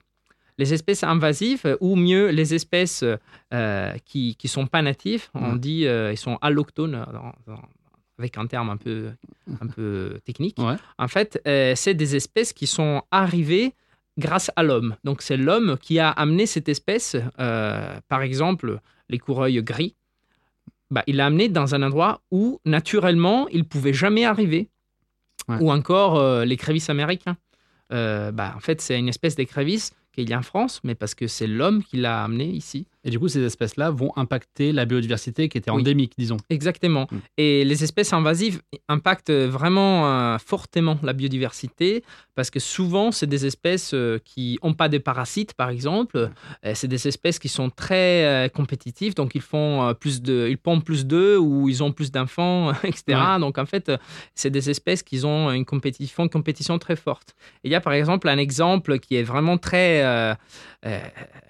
[0.59, 3.03] Les espèces invasives, ou mieux les espèces
[4.05, 5.59] qui ne sont pas natifs, on Ouais.
[5.59, 7.63] dit ils sont allochtones, dans- dans-
[8.19, 9.07] avec un terme un peu,
[9.61, 10.59] un peu technique.
[10.59, 10.75] Ouais.
[10.99, 13.73] En fait, euh, c'est des espèces qui sont arrivées
[14.19, 14.97] grâce à l'homme.
[15.05, 19.97] Donc c'est l'homme qui a amené cette espèce, euh, par exemple l'écureuil gris,
[20.91, 24.69] bah, il l'a amené dans un endroit où naturellement il pouvait jamais arriver.
[25.49, 25.57] Ouais.
[25.61, 27.37] Ou encore euh, l'écrevisse américain.
[27.93, 31.15] Euh, bah, en fait, c'est une espèce d'écrevisse qu'il y a en France, mais parce
[31.15, 32.87] que c'est l'homme qui l'a amené ici.
[33.05, 35.79] Et du coup, ces espèces-là vont impacter la biodiversité qui était Oui.
[35.81, 36.37] endémique, disons.
[36.51, 37.07] Exactement.
[37.11, 37.17] Mm.
[37.39, 43.47] Et les espèces invasives impactent vraiment euh, fortement la biodiversité parce que souvent, c'est des
[43.47, 46.31] espèces euh, qui n'ont pas de parasites, par exemple.
[46.65, 50.59] Euh, c'est des espèces qui sont très euh, compétitives, donc ils font plus de, ils
[50.59, 53.19] pondent plus d'œufs ou ils ont plus d'enfants, etc.
[53.39, 53.91] Donc en fait,
[54.35, 57.35] c'est des espèces qui ont une compéti- font une compétition très forte.
[57.65, 60.03] Et il y a par exemple un exemple qui est vraiment très,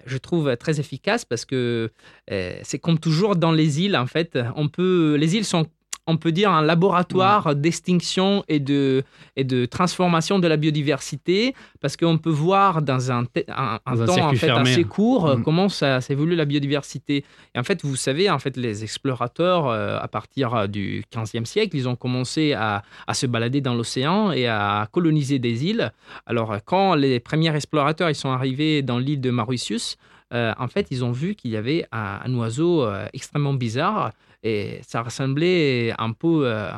[0.05, 1.91] je trouve très efficace parce que
[2.31, 5.65] euh, c'est comme toujours dans les îles, en fait, on peut, les îles sont,
[6.07, 9.03] on peut dire, un laboratoire d'extinction et de,
[9.35, 13.95] et de transformation de la biodiversité, parce qu'on peut voir dans un, te- un, un
[13.95, 15.43] Dans un temps en fait, assez court Mhm.
[15.43, 17.23] comment ça s'évolue la biodiversité.
[17.53, 21.45] Et en fait, vous savez, en fait, les explorateurs, euh, à partir euh, du 15e
[21.45, 25.91] siècle, ils ont commencé à, à se balader dans l'océan et à coloniser des îles.
[26.25, 29.97] Alors, quand les premiers explorateurs ils sont arrivés dans l'île de Mauritius,
[30.33, 34.11] euh, en fait, ils ont vu qu'il y avait un, un oiseau euh, extrêmement bizarre
[34.43, 36.71] et ça ressemblait un peu euh,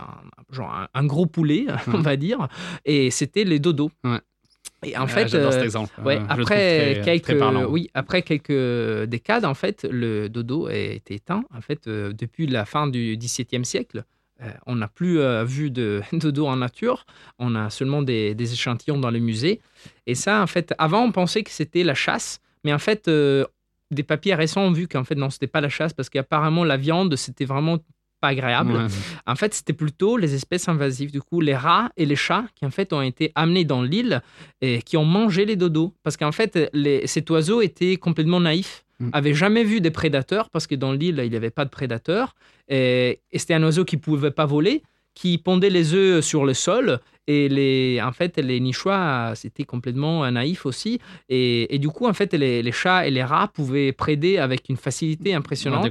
[0.51, 2.47] genre un, un gros poulet, on va dire,
[2.85, 3.91] et c'était les dodos.
[4.03, 4.19] Ouais.
[4.85, 5.93] Et en Ah, fait, cet euh, exemple.
[6.03, 10.73] Ouais, Euh, après très- quelques, très oui, après quelques décades, en fait, le dodo a
[10.75, 11.43] été éteint.
[11.55, 14.03] En fait, euh, depuis la fin du XVIIe siècle,
[14.41, 17.05] euh, on n'a plus euh, vu de dodo en nature.
[17.39, 19.61] On a seulement des, des échantillons dans les musées.
[20.05, 23.45] Et ça, en fait, avant, on pensait que c'était la chasse, mais en fait, euh,
[23.91, 26.77] des papiers récents ont vu qu'en fait, non, c'était pas la chasse parce qu'apparemment, la
[26.77, 27.77] viande, c'était vraiment
[28.21, 28.73] pas agréable.
[28.73, 28.87] Ouais.
[29.27, 32.65] En fait, c'était plutôt les espèces invasives, du coup, les rats et les chats qui,
[32.65, 34.21] en fait, ont été amenés dans l'île
[34.61, 35.93] et qui ont mangé les dodos.
[36.03, 39.09] Parce qu'en fait, les- cet oiseau était complètement naïf, Mm.
[39.11, 42.35] avait jamais vu des prédateurs, parce que dans l'île, il n'y avait pas de prédateurs.
[42.69, 44.83] Et, et c'était un oiseau qui pouvait pas voler,
[45.15, 46.99] qui pondait les œufs sur le sol.
[47.27, 50.99] Et les, en fait, les nichois, c'était complètement naïf aussi.
[51.29, 54.67] Et, et du coup, en fait, les, les chats et les rats pouvaient préder avec
[54.69, 55.89] une facilité impressionnante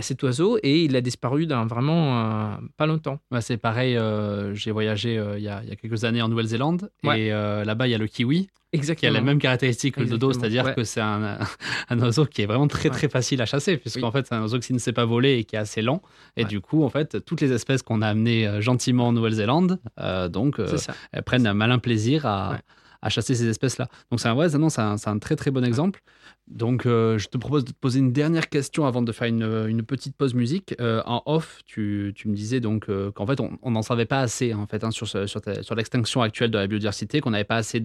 [0.00, 3.18] cet oiseau et il a disparu dans vraiment euh, pas longtemps.
[3.30, 6.22] Ouais, c'est pareil, euh, j'ai voyagé euh, il y, a, il y a quelques années
[6.22, 7.22] en Nouvelle-Zélande Ouais.
[7.26, 9.12] et euh, là-bas il y a le kiwi qui a Exactement.
[9.14, 10.74] les mêmes caractéristiques que le dodo, Exactement, c'est-à-dire ouais.
[10.74, 11.38] que c'est un,
[11.88, 12.94] un oiseau qui est vraiment très Ouais.
[12.94, 14.12] très facile à chasser, puisqu'en Oui.
[14.12, 16.02] fait c'est un oiseau qui ne sait pas voler et qui est assez lent.
[16.36, 16.48] Et Ouais.
[16.48, 20.28] du coup, en fait, toutes les espèces qu'on a amenées euh, gentiment en Nouvelle-Zélande, euh,
[20.42, 20.76] donc euh,
[21.12, 22.58] elles prennent un malin plaisir à, Ouais.
[23.02, 23.86] à chasser ces espèces-là.
[24.10, 26.00] Donc c'est un, ouais, non, c'est un, un très très bon exemple.
[26.48, 29.48] Donc euh, je te propose de te poser une dernière question avant de faire une,
[29.68, 30.74] une petite pause musique.
[30.80, 34.20] Euh, en off, tu, tu me disais donc euh, qu'en fait on n'en savait pas
[34.20, 37.30] assez en fait hein, sur, ce- sur, ta- sur l'extinction actuelle de la biodiversité, qu'on
[37.30, 37.80] n'avait pas assez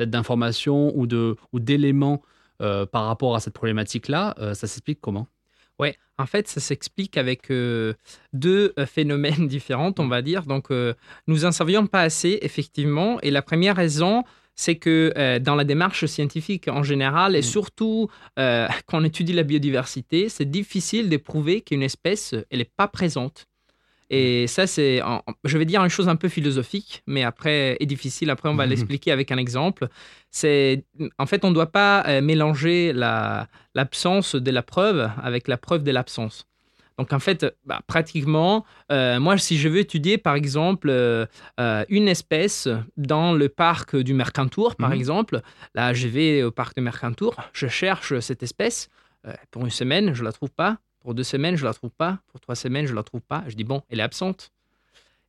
[0.00, 1.06] d'informations ou
[1.52, 2.22] ou d'éléments
[2.62, 4.34] euh, par rapport à cette problématique-là.
[4.38, 5.26] Euh, ça s'explique comment?
[5.78, 7.92] Ouais, en fait, ça s'explique avec euh,
[8.32, 10.44] deux euh, phénomènes différents, on va dire.
[10.44, 10.94] Donc, euh,
[11.26, 13.20] nous en savions pas assez, effectivement.
[13.20, 17.42] Et la première raison, c'est que euh, dans la démarche scientifique en général, et Mm.
[17.42, 22.88] surtout quand on étudie la biodiversité, c'est difficile de prouver qu'une espèce, elle n'est pas
[22.88, 23.46] présente.
[24.10, 25.02] Et ça, c'est,
[25.44, 28.30] je vais dire une chose un peu philosophique, mais après, est difficile.
[28.30, 28.70] Après, on va Mhm.
[28.70, 29.88] l'expliquer avec un exemple.
[30.30, 30.84] C'est,
[31.18, 35.56] en fait, on ne doit pas euh, mélanger la, l'absence de la preuve avec la
[35.56, 36.46] preuve de l'absence.
[36.98, 41.26] Donc en fait, bah, pratiquement, euh, moi si je veux étudier par exemple euh,
[41.90, 44.96] une espèce dans le parc du Mercantour, par Mhm.
[44.96, 45.40] exemple,
[45.74, 48.88] là je vais au parc du Mercantour, je cherche cette espèce,
[49.26, 52.18] euh, pour une semaine je la trouve pas, pour deux semaines je la trouve pas,
[52.32, 54.50] pour trois semaines je la trouve pas, je dis bon, elle est absente.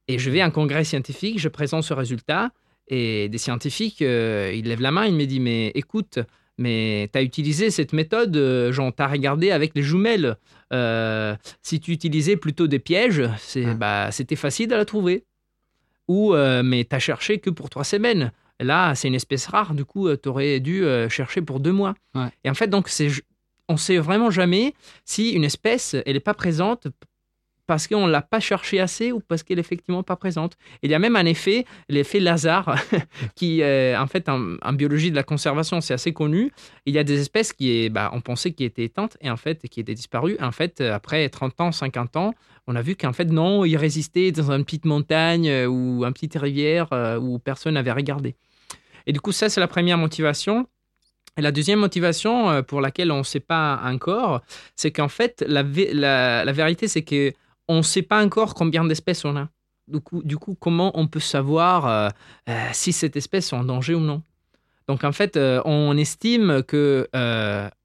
[0.07, 2.49] Et je vais à un congrès scientifique, je présente ce résultat,
[2.87, 6.17] et des scientifiques, euh, ils lèvent la main, ils me disent mais écoute,
[6.57, 10.37] mais tu as utilisé cette méthode, euh, genre tu as regardé avec les jumelles.
[10.73, 13.73] Euh, si tu utilisais plutôt des pièges, c'est, Ah.
[13.75, 15.25] bah, c'était facile de la trouver.
[16.07, 18.31] Ou, euh, mais tu as cherché que pour trois semaines.
[18.59, 21.93] Là, c'est une espèce rare, du coup, tu aurais dû chercher pour deux mois.
[22.15, 22.29] Ouais.
[22.43, 23.09] Et en fait, donc, c'est,
[23.69, 24.73] on sait vraiment jamais
[25.05, 26.87] si une espèce, elle n'est pas présente
[27.67, 30.57] parce qu'on ne l'a pas cherché assez ou parce qu'elle est effectivement pas présente.
[30.81, 32.75] Il y a même un effet, l'effet Lazare,
[33.35, 36.51] qui, euh, en fait, en, biologie de la conservation, c'est assez connu.
[36.85, 39.35] Il y a des espèces qui, est, bah, on pensait qui étaient éteintes et en
[39.35, 40.37] fait, qui étaient disparues.
[40.39, 42.33] En fait, euh, après 30 ans, 50 ans,
[42.67, 46.13] on a vu qu'en fait, non, ils résistaient dans une petite montagne euh, ou une
[46.13, 46.87] petite rivière
[47.21, 48.35] où personne n'avait regardé.
[49.07, 50.67] Et du coup, ça, c'est la première motivation.
[51.37, 54.41] Et la deuxième motivation euh, pour laquelle on ne sait pas encore,
[54.75, 57.33] c'est qu'en fait, la, la, la vérité, c'est que
[57.67, 59.49] on ne sait pas encore combien d'espèces on a.
[59.87, 62.09] Du coup, du coup comment on peut savoir euh,
[62.49, 64.21] euh, si cette espèce est en danger ou non
[64.87, 67.07] Donc, en fait, on estime que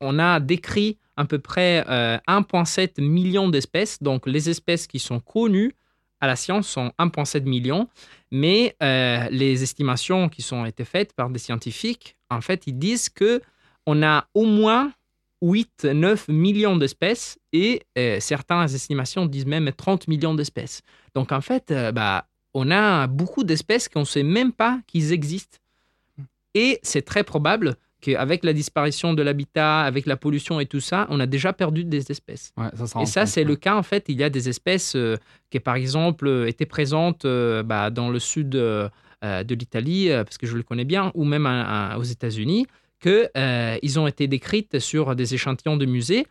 [0.01, 4.03] on a décrit à peu près euh, 1,7 million d'espèces.
[4.03, 5.75] Donc, les espèces qui sont connues
[6.23, 7.89] à la science sont 1,7 million.
[8.31, 13.11] Mais euh, les estimations qui sont été faites par des scientifiques, en fait, ils disent
[13.11, 13.43] que
[13.85, 14.93] on a au moins
[15.43, 20.83] 8, 9 millions d'espèces et euh, certaines estimations disent même 30 millions d'espèces.
[21.15, 25.13] Donc en fait, euh, bah, on a beaucoup d'espèces qu'on ne sait même pas qu'ils
[25.13, 25.59] existent.
[26.55, 31.07] Et c'est très probable qu'avec la disparition de l'habitat, avec la pollution et tout ça,
[31.09, 32.53] on a déjà perdu des espèces.
[32.59, 34.95] Ouais, ça, ça Et ça, c'est le cas, en fait, il y a des espèces
[34.97, 35.17] euh,
[35.51, 38.91] qui, par exemple, euh, étaient présentes euh, bah, dans le sud de
[39.55, 42.67] l'Italie, parce que je le connais bien, ou même à- à- aux États-Unis,
[43.01, 46.27] qu'ils ont été décrites sur des échantillons de musées.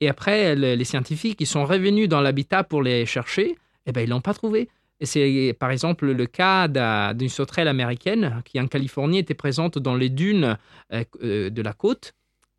[0.00, 4.02] Et après, le- les scientifiques, ils sont revenus dans l'habitat pour les chercher, et ben
[4.02, 4.68] ils l'ont pas trouvé.
[5.00, 9.78] Et c'est par exemple le cas d'un- d'une sauterelle américaine qui en Californie était présente
[9.78, 10.56] dans les dunes
[10.92, 12.12] euh, euh, de la côte.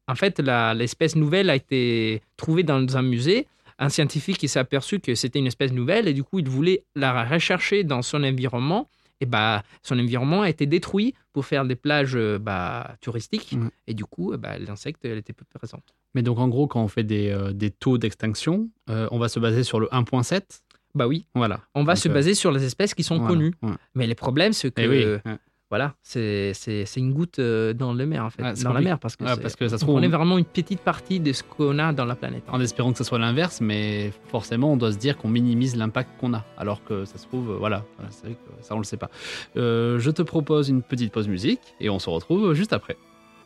[0.08, 3.48] En fait, l'espèce nouvelle a été trouvée dans un musée.
[3.80, 6.84] Un scientifique qui s'est aperçu que c'était une espèce nouvelle et du coup, il voulait
[6.96, 8.88] la rechercher dans son environnement.
[9.20, 13.56] Et bah, son environnement a été détruit pour faire des plages euh, bah, touristiques.
[13.88, 15.96] Et du coup, bah, l'insecte, elle était peu présente.
[16.14, 19.28] Mais donc, en gros, quand on fait des, euh, des taux d'extinction, euh, on va
[19.28, 20.62] se baser sur le 1.7.
[20.98, 21.60] Bah oui, Voilà.
[21.76, 23.54] on va Donc, se euh, baser sur les espèces qui sont Voilà, connues.
[23.62, 23.72] ouais.
[23.96, 25.38] Mais le problème, c'est que Eh oui, euh, ouais.
[25.70, 26.54] voilà, c'est
[26.98, 29.68] une goutte euh, dans le mer en fait, dans la mer parce que, parce que
[29.68, 32.06] ça se on trouve, est on- vraiment une petite partie de ce qu'on a dans
[32.06, 32.44] la planète.
[32.48, 36.10] en espérant que ce soit l'inverse, mais forcément, on doit se dire qu'on minimise l'impact
[36.20, 38.98] qu'on a, alors que ça se trouve, euh, voilà, vrai que ça, on le sait
[38.98, 39.10] pas.
[39.56, 42.98] Euh, je te propose une petite pause musique et on se retrouve juste après.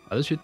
[0.09, 0.39] À de suite.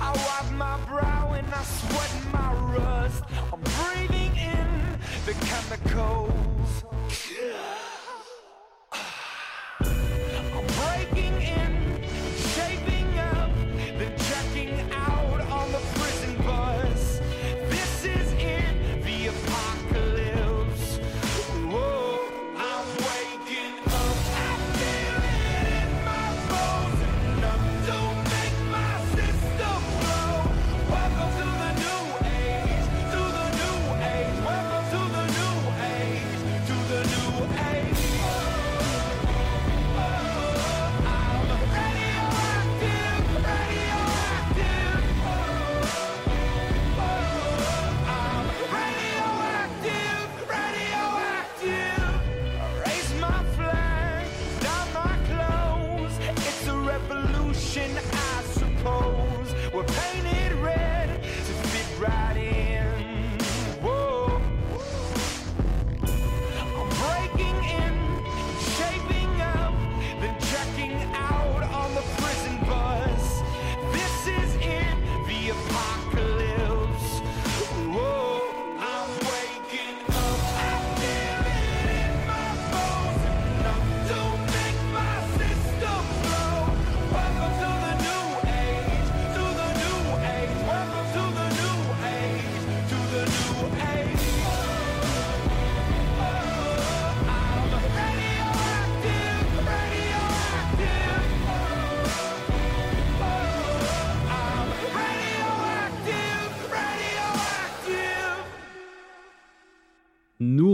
[0.00, 2.27] I wipe my brow and I sweat
[5.68, 6.84] chemicals.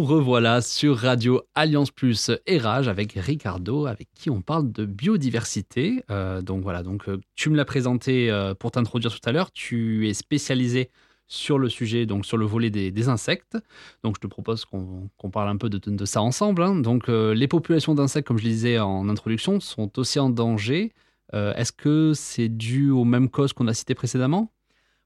[0.05, 6.05] Revoilà sur Radio Alliance Plus et Rage avec Ricardo, avec qui on parle de biodiversité.
[6.11, 9.51] Euh, donc voilà, donc euh, tu me l'as présenté euh, pour t'introduire tout à l'heure.
[9.51, 10.91] Tu es spécialisé
[11.27, 13.57] sur le sujet, donc sur le volet des, insectes.
[14.03, 16.63] Donc je te propose qu'on parle un peu de, ça ensemble.
[16.63, 16.77] hein.
[16.77, 20.93] Donc les populations d'insectes, comme je le disais en introduction, sont aussi en danger.
[21.33, 24.54] Est-ce que c'est dû aux mêmes causes qu'on a citées précédemment?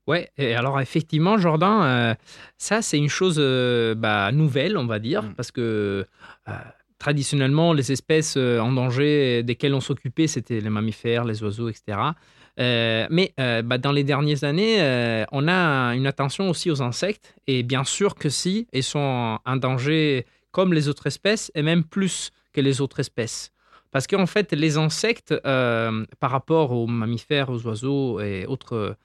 [0.08, 2.14] Ouais, et alors effectivement, Jordan, euh,
[2.56, 5.34] ça c'est une chose euh, bah, nouvelle, on va dire, Mm.
[5.34, 6.06] parce que
[6.48, 6.52] euh,
[6.98, 11.98] traditionnellement, les espèces en danger desquelles on s'occupait, c'était les mammifères, les oiseaux, etc.
[12.56, 14.78] Mais bah, dans les dernières années,
[15.30, 17.36] on a une attention aussi aux insectes.
[17.46, 21.84] Et bien sûr que si, ils sont en danger comme les autres espèces, et même
[21.84, 23.52] plus que les autres espèces.
[23.92, 28.96] Parce qu'en fait, les insectes, par rapport aux mammifères, aux oiseaux et autres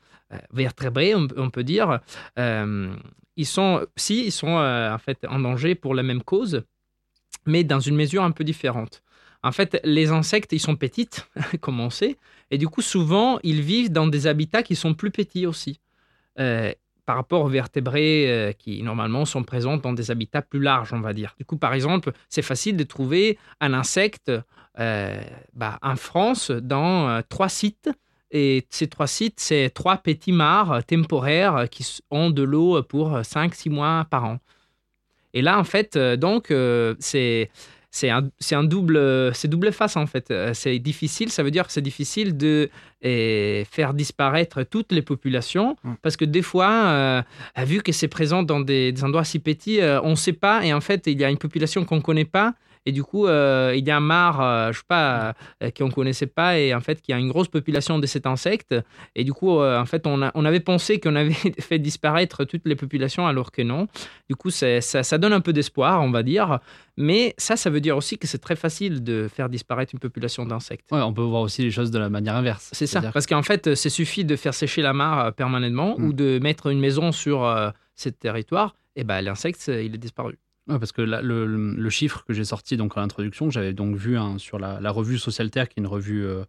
[0.51, 1.99] vertébrés, on, peut dire,
[2.39, 2.93] euh,
[3.35, 6.63] ils sont, si, ils sont euh, en fait en danger pour la même cause,
[7.45, 9.03] mais dans une mesure un peu différente.
[9.45, 11.29] En fait, les insectes, ils sont petites,
[11.61, 12.17] comme on sait,
[12.51, 15.79] et du coup, souvent, ils vivent dans des habitats qui sont plus petits aussi.
[16.39, 16.73] Euh,
[17.05, 21.01] par rapport aux vertébrés euh, qui normalement sont présents dans des habitats plus larges, on
[21.01, 21.35] va dire.
[21.37, 24.31] Du coup, par exemple, c'est facile de trouver un insecte
[24.79, 25.21] euh,
[25.53, 27.89] bah, en France dans euh, trois sites.
[28.33, 33.11] Et ces trois sites, c'est trois petits mares temporaires euh, qui ont de l'eau pour
[33.21, 34.39] 5-6 mois par an.
[35.33, 37.49] Et là, en fait, euh, donc, euh, c'est
[37.95, 40.31] c'est un, double, c'est double face en fait.
[40.31, 42.71] Euh, C'est difficile, ça veut dire que c'est difficile de
[43.03, 45.93] eh, faire disparaître toutes les populations Mm.
[46.01, 47.21] parce que des fois, euh,
[47.59, 50.65] vu que c'est présent dans des, des endroits si petits, euh, on ne sait pas
[50.65, 52.55] et en fait, il y a une population qu'on ne connaît pas.
[52.85, 55.87] Et du coup, euh, il y a un mar, euh, je sais pas, euh, qu'on
[55.87, 58.75] ne connaissait pas, et en fait, qu'il y a une grosse population de cet insecte.
[59.15, 62.43] Et du coup, euh, en fait, on, a- on avait pensé qu'on avait fait disparaître
[62.43, 63.87] toutes les populations, alors que non.
[64.29, 66.59] Du coup, ça, ça donne un peu d'espoir, on va dire.
[66.97, 70.45] Mais ça, ça veut dire aussi que c'est très facile de faire disparaître une population
[70.45, 70.91] d'insectes.
[70.91, 72.69] Ouais, on peut voir aussi les choses de la manière inverse.
[72.73, 73.01] C'est ça.
[73.13, 76.03] Parce qu'en fait, c'est suffit de faire sécher la mare euh, permanemment Mm.
[76.05, 79.97] ou de mettre une maison sur euh, ce territoire, et ben l'insecte, euh, il est
[79.97, 80.37] disparu.
[80.67, 84.17] Ouais, parce que le, chiffre que j'ai sorti donc en introduction, que j'avais donc vu
[84.17, 86.45] hein, sur la, la revue Social Terre, qui est une revue euh,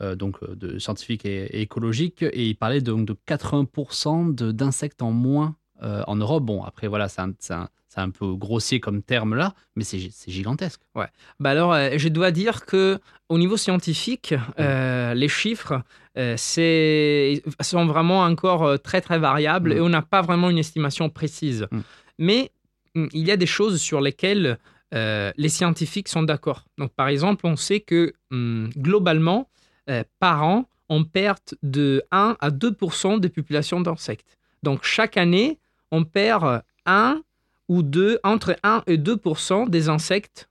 [0.00, 4.52] euh, donc euh, de scientifique et, et écologique, et il parlait donc de 80% de-
[4.52, 6.44] d'insectes en moins euh, en Europe.
[6.44, 10.80] Bon, après voilà, c'est un, peu grossier comme terme là, mais c'est gi- c'est gigantesque.
[10.94, 15.82] Bah alors, euh, je dois dire que au niveau scientifique, euh, les chiffres
[17.60, 19.76] sont vraiment encore très très variables Mm.
[19.76, 21.66] et on n'a pas vraiment une estimation précise.
[21.70, 21.78] Mm.
[22.20, 22.50] Mais
[22.94, 24.58] il y a des choses sur lesquelles
[24.94, 26.64] euh, les scientifiques sont d'accord.
[26.78, 29.48] Donc, par exemple, on sait que mm, globalement,
[29.90, 34.38] euh, par an, on perd de 1 à 2% des populations d'insectes.
[34.62, 35.58] Donc, chaque année,
[35.90, 37.20] on perd 1
[37.68, 40.48] ou 2, entre 1 et 2% des insectes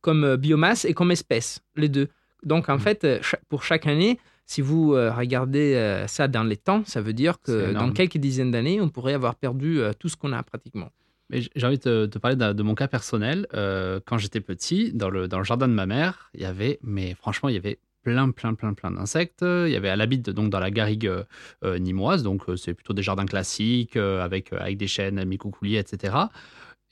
[0.00, 2.08] comme euh, biomasse et comme espèce, les deux.
[2.42, 2.80] Donc, en Mhm.
[2.80, 3.06] fait,
[3.50, 7.90] pour chaque année, si vous regardez ça dans les temps, ça veut dire que dans
[7.92, 10.90] quelques dizaines d'années, on pourrait avoir perdu tout ce qu'on a pratiquement.
[11.30, 13.46] J'ai envie de te, parler de, de mon cas personnel.
[13.54, 16.78] Euh, quand j'étais petit, dans le, dans le jardin de ma mère, il y avait,
[16.82, 19.42] mais franchement, il y avait plein, plein, plein, plein d'insectes.
[19.42, 21.24] Il y avait, elle habite donc dans la garrigue euh,
[21.64, 25.78] euh, nimoise, donc euh, c'est plutôt des jardins classiques euh, avec, avec des chênes, micoucouliers,
[25.78, 26.14] etc.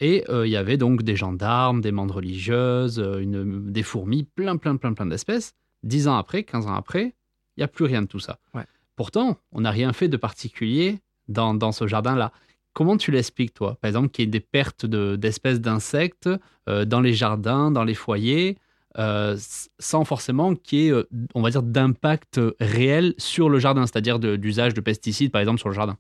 [0.01, 4.75] Et il y avait donc des gendarmes, des mandes religieuses, une, des fourmis, plein, plein,
[4.75, 5.55] plein, plein d'espèces.
[5.85, 7.15] Dix ans après, 15 ans après,
[7.57, 8.41] il n'y a plus rien de tout ça.
[8.53, 8.65] Ouais.
[8.97, 12.33] Pourtant, on n'a rien fait de particulier dans, dans ce jardin-là.
[12.75, 13.77] Comment tu l'expliques, toi?
[13.81, 16.29] Par exemple, qu'il y ait des pertes de- d'espèces d'insectes
[16.69, 18.57] euh, dans les jardins, dans les foyers,
[18.99, 19.37] euh,
[19.79, 24.19] sans forcément qu'il y ait, euh, on va dire, d'impact réel sur le jardin, c'est-à-dire
[24.19, 25.97] d'usage de pesticides, par exemple, sur le jardin?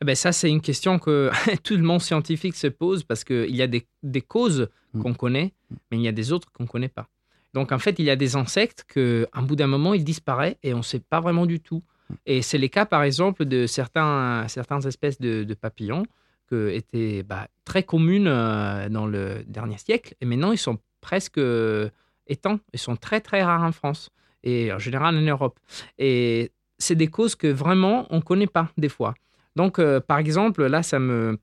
[0.00, 1.30] Eh ben, ça, c'est une question que
[1.64, 5.00] tout le monde scientifique se pose parce qu'il y a des, des causes Mm.
[5.02, 5.54] qu'on connaît,
[5.90, 7.08] mais il y a des autres qu'on ne connaît pas.
[7.54, 10.56] Donc, en fait, il y a des insectes qu'à un bout d'un moment, ils disparaissent
[10.62, 11.82] et on ne sait pas vraiment du tout.
[12.26, 16.04] Et c'est le cas, par exemple, de certains, certaines espèces de, de papillons
[16.48, 21.38] qui étaient bah, très communes euh, dans le dernier siècle et maintenant, ils sont presque
[21.38, 21.88] euh,
[22.26, 22.60] éteints.
[22.72, 24.10] Ils sont très, très rares en France
[24.42, 25.58] et en général en Europe.
[25.98, 29.14] Et c'est des causes que vraiment, on ne connaît pas des fois.
[29.56, 31.38] Donc, euh, par exemple, là, ça me.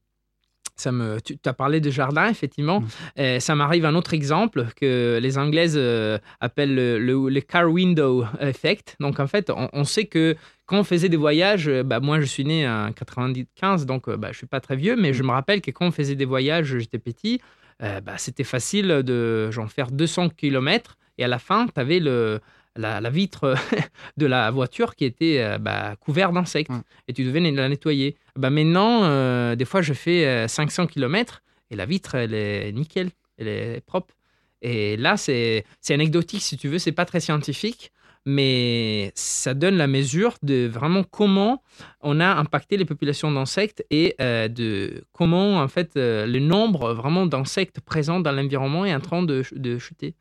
[0.75, 2.79] Ça me, tu as parlé de jardin, effectivement.
[2.79, 2.87] Mm.
[3.19, 7.69] Euh, ça m'arrive un autre exemple que les Anglaises euh, appellent le, le- le car
[7.69, 8.95] window effect.
[9.01, 10.37] Donc, en fait, on, on sait que
[10.69, 14.17] quand on faisait des voyages, euh, bah, moi, je suis né en 95, donc euh,
[14.17, 16.15] bah, je ne suis pas très vieux, mais je me rappelle que quand on faisait
[16.15, 17.41] des voyages, j'étais petit,
[17.81, 21.99] euh, bah, c'était facile de genre, faire 200 km et à la fin, tu avais
[21.99, 22.39] le,
[22.75, 23.55] la, la vitre
[24.17, 26.71] de la voiture qui était euh, bah, couverte d'insectes
[27.07, 28.15] et tu devais la nettoyer.
[28.35, 31.41] Bah, maintenant, euh, des fois, je fais euh, 500 km
[31.71, 34.13] et la vitre, elle est nickel, elle est propre.
[34.61, 37.91] Et là, c'est c'est anecdotique si tu veux, c'est pas très scientifique,
[38.25, 41.63] mais ça donne la mesure de vraiment comment
[42.01, 46.93] on a impacté les populations d'insectes et euh, de comment en fait euh, le nombre
[46.93, 50.15] vraiment d'insectes présents dans l'environnement est en train de, de chuter.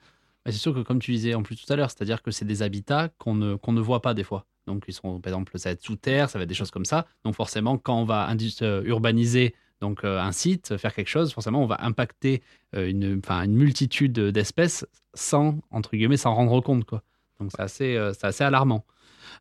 [0.46, 2.62] C'est sûr que, comme tu disais en plus tout à l'heure, c'est-à-dire que c'est des
[2.62, 4.46] habitats qu'on ne, qu'on ne voit pas des fois.
[4.66, 6.70] Donc, ils sont, par exemple, ça va être sous terre, ça va être des choses
[6.70, 7.06] comme ça.
[7.24, 8.30] Donc, forcément, quand on va
[8.62, 12.42] euh, urbaniser Donc euh, un site, faire quelque chose, forcément, on va impacter
[12.74, 16.84] une, une multitude d'espèces sans, entre guillemets, s'en rendre compte.
[16.84, 17.02] Quoi.
[17.40, 18.84] Donc c'est assez, euh, assez alarmant.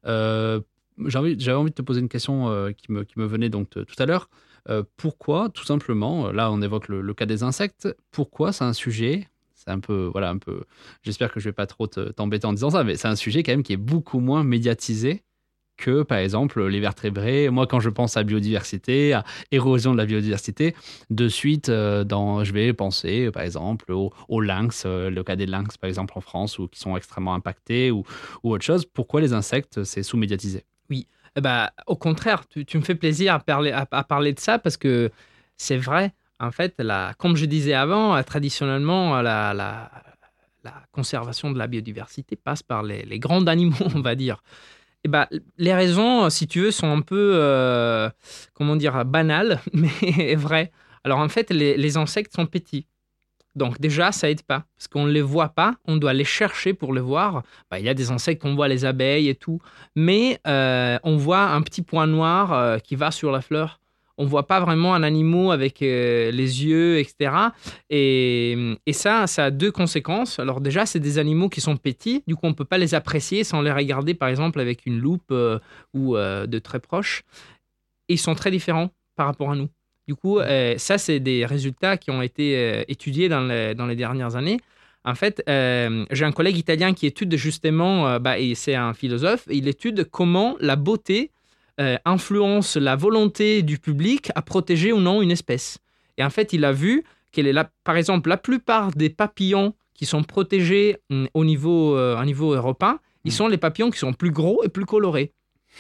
[0.06, 0.62] Euh,
[1.06, 3.86] J'avais envie de te poser une question euh, qui, me, qui me venait donc tout
[3.98, 4.30] à l'heure.
[4.98, 9.30] Pourquoi, tout simplement, là on évoque le, le cas des insectes, pourquoi c'est un sujet,
[9.54, 10.66] c'est un peu, voilà, un peu,
[11.04, 13.44] j'espère que je vais pas trop te- t'embêter en disant ça, mais c'est un sujet
[13.44, 15.24] quand même qui est beaucoup moins médiatisé
[15.78, 17.50] que par exemple les vertébrés.
[17.50, 20.76] Moi, quand je pense à biodiversité, à érosion de la biodiversité,
[21.10, 25.36] de suite, euh, dans, je vais penser par exemple au, au lynx, euh, le cas
[25.36, 28.04] des lynx par exemple en France, ou qui sont extrêmement impactés, ou,
[28.44, 28.86] ou autre chose.
[28.86, 30.66] Pourquoi les insectes, c'est sous-médiatisé?
[31.38, 34.76] Eh ben, au contraire, tu, me fais plaisir à parler, à, parler de ça parce
[34.76, 35.12] que
[35.56, 36.14] c'est vrai.
[36.40, 36.82] En fait,
[37.20, 39.92] comme je disais avant, euh, traditionnellement, la,
[40.92, 44.42] conservation de la biodiversité passe par les grands animaux, on va dire.
[45.08, 45.26] Eh ben,
[45.58, 48.10] les raisons, si tu veux, sont un peu, euh,
[48.54, 50.74] comment dire, banales, mais vraies.
[51.06, 52.88] Alors en fait, les, insectes sont petits.
[53.56, 56.74] Donc déjà, ça aide pas, parce qu'on ne les voit pas, on doit les chercher
[56.74, 57.44] pour les voir.
[57.72, 59.62] Bah, Il y a des insectes, on voit les abeilles et tout,
[59.96, 63.80] mais euh, on voit un petit point noir euh, qui va sur la fleur.
[64.18, 67.32] On voit pas vraiment un animal avec euh, les yeux, etc.
[67.90, 70.40] Et, et ça, ça a deux conséquences.
[70.40, 73.44] Alors déjà, c'est des animaux qui sont petits, du coup, on peut pas les apprécier
[73.44, 75.60] sans les regarder, par exemple, avec une loupe euh,
[75.94, 77.24] ou euh, de très proche.
[78.10, 79.70] Et ils sont très différents par rapport à nous.
[80.08, 80.40] Du coup,
[80.78, 84.58] ça, c'est des résultats qui ont été étudiés dans les, dans les dernières années.
[85.08, 88.94] En fait, euh, j'ai un collègue italien qui étude justement, euh, bah, et c'est un
[88.94, 91.32] philosophe, il étude comment la beauté
[91.80, 95.78] euh, influence la volonté du public à protéger ou non une espèce.
[96.18, 97.04] Et en fait, il a vu
[97.42, 102.26] là, par exemple, la plupart des papillons qui sont protégés hum, au niveau, euh, au
[102.26, 105.34] niveau européen, ils sont les papillons qui sont plus gros et plus colorés.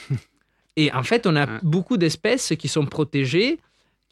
[0.75, 1.59] et en fait, on a Ouais.
[1.63, 3.59] beaucoup d'espèces qui sont protégées,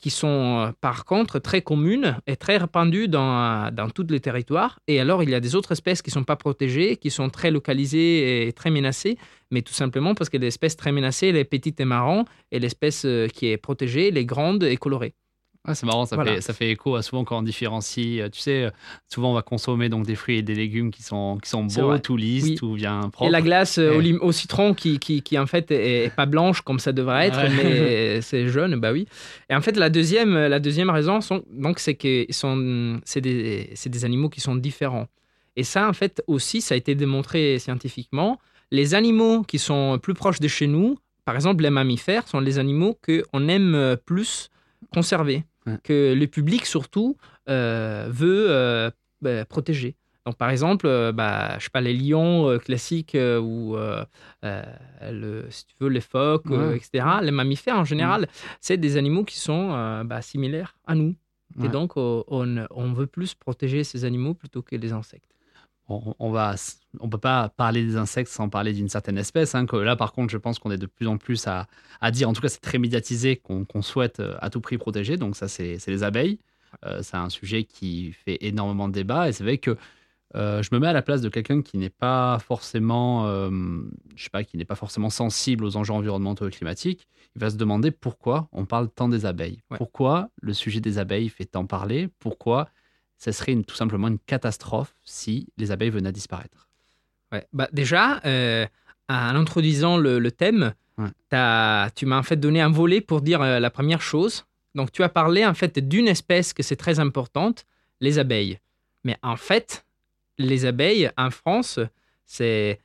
[0.05, 4.77] qui sont euh, par contre très communes et très répandues dans, dans tous les territoires.
[4.87, 7.31] Et alors, il y a des autres espèces qui ne sont pas protégées, qui sont
[7.31, 9.17] très localisées et très menacées,
[9.49, 13.01] mais tout simplement parce que l'espèce très menacée, elle est petite et marron, et l'espèce
[13.05, 15.15] euh, qui est protégée, elle est grande et colorée.
[15.67, 16.35] Ouais, c'est marrant, ça, Voilà.
[16.35, 18.19] fait, ça fait écho à souvent quand on différencie.
[18.21, 18.69] euh, Tu sais, euh,
[19.11, 21.87] souvent on va consommer donc des fruits et des légumes qui sont, qui sont beaux,
[21.87, 21.99] vrai.
[21.99, 22.55] tout lisses, Oui.
[22.55, 23.27] tout bien propre.
[23.27, 24.03] Et la glace euh, au, Ouais.
[24.03, 27.37] lim- au citron qui, qui, qui, en fait est, pas blanche comme ça devrait être,
[27.41, 27.49] Ouais.
[27.49, 29.07] mais c'est jaune, bah oui.
[29.49, 33.71] Et en fait la deuxième, la deuxième raison, sont, donc c'est que sont, c'est des,
[33.73, 35.07] c'est des animaux qui sont différents.
[35.55, 38.39] Et ça en fait aussi, ça a été démontré scientifiquement.
[38.71, 42.59] Les animaux qui sont plus proches de chez nous, par exemple les mammifères, sont les
[42.59, 44.49] animaux qu'on aime plus
[44.93, 45.77] conserver, Ouais.
[45.83, 47.17] que le public surtout
[47.49, 48.91] euh, veut euh,
[49.21, 49.95] bah, protéger.
[50.25, 53.75] Donc, par exemple, euh, bah, je sais pas, les lions classiques ou,
[54.43, 56.77] le, si tu veux, les phoques, Ouais.
[56.77, 57.05] etc.
[57.21, 58.27] Les mammifères, en général,
[58.59, 61.15] c'est des animaux qui sont bah, similaires à nous.
[61.63, 65.34] Et donc, on, on veut plus protéger ces animaux plutôt que les insectes.
[65.87, 66.55] On, on va,
[66.99, 69.55] on peut pas parler des insectes sans parler d'une certaine espèce.
[69.55, 71.67] hein, que là, par contre, je pense qu'on est de plus en plus à,
[72.01, 75.17] à dire, en tout cas, c'est très médiatisé qu'on souhaite euh, à tout prix protéger.
[75.17, 76.39] Donc ça, c'est les abeilles.
[76.85, 79.77] Euh, c'est un sujet qui fait énormément de débats et c'est vrai que
[80.35, 83.49] euh, je me mets à la place de quelqu'un qui n'est pas forcément, euh,
[84.15, 87.07] je sais pas, qui n'est pas forcément sensible aux enjeux environnementaux et climatiques.
[87.35, 89.61] Il va se demander pourquoi on parle tant des abeilles.
[89.71, 89.77] Ouais.
[89.77, 92.09] Pourquoi le sujet des abeilles fait tant parler?
[92.19, 92.67] Pourquoi
[93.17, 96.69] ce serait une- tout simplement une catastrophe si les abeilles venaient à disparaître.
[97.31, 97.45] Ouais.
[97.53, 98.65] Bah, déjà, euh,
[99.09, 101.09] en introduisant le, le thème, Ouais.
[101.95, 104.45] tu m'as en fait donné un volet pour dire euh, la première chose.
[104.75, 107.65] Donc, tu as parlé en fait d'une espèce que c'est très importante,
[107.99, 108.59] les abeilles.
[109.03, 109.85] Mais en fait,
[110.37, 111.79] les abeilles en France,
[112.25, 112.79] c'est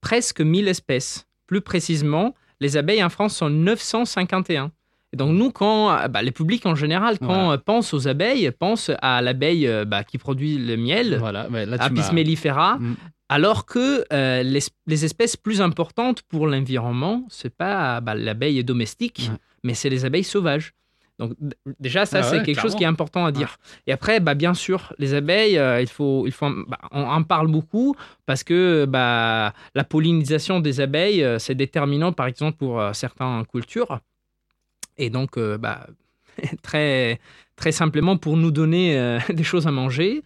[0.00, 1.26] presque 1000 espèces.
[1.46, 4.70] Plus précisément, les abeilles en France sont 951.
[5.12, 7.54] Et donc nous, quand euh, bah, les publics en général, quand Ouais.
[7.54, 11.66] euh, pensent aux abeilles, pensent à l'abeille euh, bah, qui produit le miel, Voilà, ouais,
[11.66, 12.94] là, Apis mellifera, Mm.
[13.28, 19.28] alors que euh, les, les espèces plus importantes pour l'environnement, c'est pas bah, l'abeille domestique,
[19.30, 19.36] Ouais.
[19.64, 20.72] mais c'est les abeilles sauvages.
[21.18, 21.34] Donc
[21.80, 23.58] déjà, ça, Ah c'est ouais, quelque chose qui est important à dire.
[23.86, 27.22] Et après, bah, bien sûr, les abeilles, euh, il faut, il faut, bah, on en
[27.24, 27.94] parle beaucoup
[28.24, 33.44] parce que bah, la pollinisation des abeilles, euh, c'est déterminant, par exemple, pour euh, certaines
[33.52, 34.00] cultures.
[35.00, 35.86] Et donc, euh, bah,
[36.62, 37.18] très,
[37.56, 40.22] très simplement, pour nous donner euh, des choses à manger.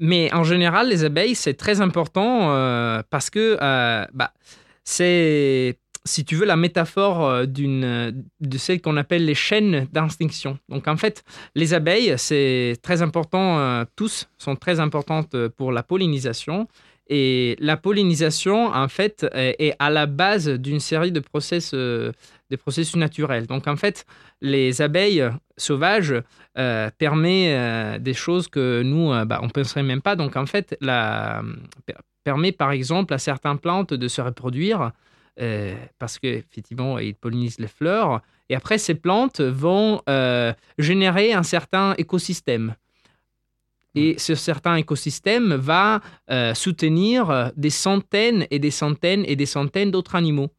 [0.00, 3.56] Mais en général, les abeilles, c'est très important euh, parce que
[4.14, 4.32] bah,
[4.84, 10.56] c'est, si tu veux, la métaphore d'une, de celle qu'on appelle les chaînes d'extinction.
[10.68, 11.24] Donc en fait,
[11.56, 16.68] les abeilles, c'est très important, tous sont très importantes pour la pollinisation.
[17.08, 21.74] Et la pollinisation, en fait, est, est à la base d'une série de process
[22.50, 23.46] des processus naturels.
[23.46, 24.06] Donc en fait,
[24.40, 26.14] les abeilles sauvages
[26.56, 30.16] euh, permet euh, des choses que nous, euh, bah, on ne penserait même pas.
[30.16, 31.42] Donc en fait, la,
[31.86, 31.94] per-
[32.24, 34.92] permet par exemple à certaines plantes de se reproduire
[35.40, 38.22] euh, parce qu'effectivement, ils pollinisent les fleurs.
[38.48, 42.74] Et après, ces plantes vont euh, générer un certain écosystème.
[43.94, 46.00] Et ce certain écosystème va
[46.54, 50.50] soutenir des centaines et des centaines et des centaines d'autres animaux.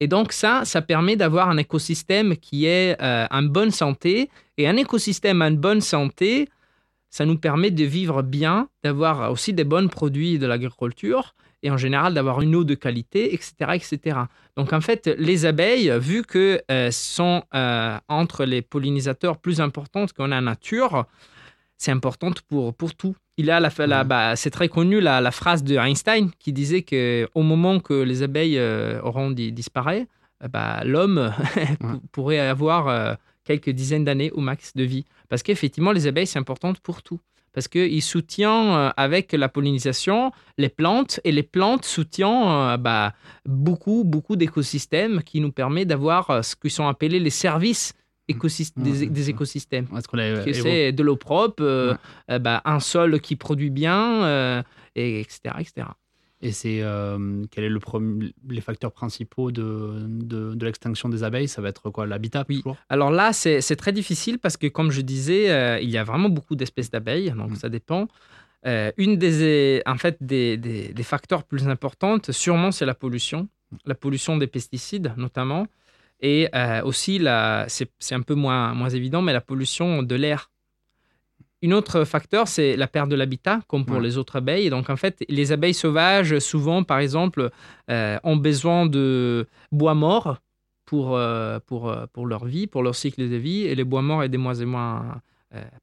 [0.00, 4.30] Et donc ça, ça permet d'avoir un écosystème qui est euh, en bonne santé.
[4.58, 6.48] Et un écosystème en bonne santé,
[7.10, 11.76] ça nous permet de vivre bien, d'avoir aussi des bons produits de l'agriculture et en
[11.76, 14.18] général d'avoir une eau de qualité, etc., etc.
[14.56, 20.12] Donc en fait, les abeilles, vu que euh, sont euh, entre les pollinisateurs plus importantes
[20.12, 21.06] qu'on a en nature,
[21.76, 23.16] c'est important pour, pour tout.
[23.38, 26.82] Il a la, la- bah, c'est très connu la, la phrase de Einstein qui disait
[26.82, 30.06] que au moment que les abeilles euh, auront di- disparu,
[30.44, 31.96] euh, bah, l'homme Ouais.
[32.12, 33.14] pourrait avoir euh,
[33.44, 35.04] quelques dizaines d'années au max de vie.
[35.28, 37.20] Parce qu'effectivement, les abeilles, c'est important pour tout.
[37.54, 43.12] Parce qu'ils soutiennent avec la pollinisation les plantes et les plantes soutiennent bah,
[43.44, 47.92] beaucoup, beaucoup d'écosystèmes qui nous permettent d'avoir ce qui sont appelés les services
[48.28, 49.86] écosysté- Ouais, des, des écosystèmes.
[49.86, 51.96] Évoqué c'est de l'eau propre, euh, Ouais.
[52.30, 54.62] euh, bah, un sol qui produit bien, euh,
[54.94, 55.86] et etc., etc.
[56.44, 57.78] Et c'est euh, quel est le
[58.48, 61.46] les facteurs principaux de, de, de l'extinction des abeilles?
[61.46, 62.64] Ça va être quoi L'habitat Oui.
[62.88, 66.28] Alors là, c'est très difficile parce que, comme je disais, euh, il y a vraiment
[66.28, 67.56] beaucoup d'espèces d'abeilles, donc Mm.
[67.56, 68.08] ça dépend.
[68.66, 73.48] Euh, une des, en fait, des, des- des facteurs plus importants, sûrement, c'est la pollution,
[73.86, 75.66] la pollution des pesticides notamment,
[76.22, 77.20] et euh, aussi,
[77.68, 80.50] c'est un peu moins, moins évident, mais la pollution de l'air.
[81.64, 84.02] Un autre facteur, c'est la perte de l'habitat, comme pour Ouais.
[84.02, 84.70] les autres abeilles.
[84.70, 87.50] Donc, en fait, les abeilles sauvages, souvent, par exemple,
[87.90, 90.38] euh, ont besoin de bois mort
[90.86, 93.62] pour, euh, pour, euh, pour leur vie, pour leur cycle de vie.
[93.62, 95.20] Et les bois morts est de moins en moins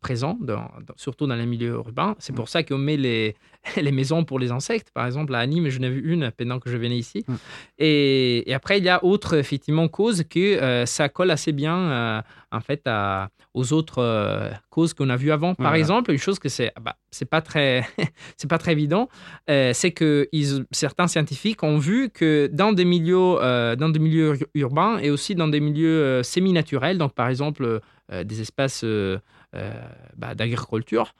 [0.02, 2.16] présent, dans- dans- surtout dans les milieux urbains.
[2.20, 3.36] C'est pour ça qu'on met les,
[3.82, 4.90] les maisons pour les insectes.
[4.94, 7.24] Par exemple, à Nîmes, je n'ai vu une pendant que je venais ici.
[7.28, 7.34] Mm.
[7.78, 11.78] Et, et après, il y a autre, effectivement, cause que euh, ça colle assez bien,
[11.78, 15.56] euh, en fait, à- aux autres euh, causes qu'on a vues avant.
[15.56, 15.78] Par voilà.
[15.80, 17.84] exemple, une chose que c'est bah, c'est pas très
[18.38, 19.10] c'est pas très évident,
[19.50, 24.00] euh, c'est que ils- certains scientifiques ont vu que dans des milieux euh, dans des
[24.00, 27.80] milieux ur- urbains et aussi dans des milieux euh, semi-naturels, donc par exemple
[28.12, 29.20] euh, des espaces euh, euh,
[29.54, 31.14] bah, d'agriculture,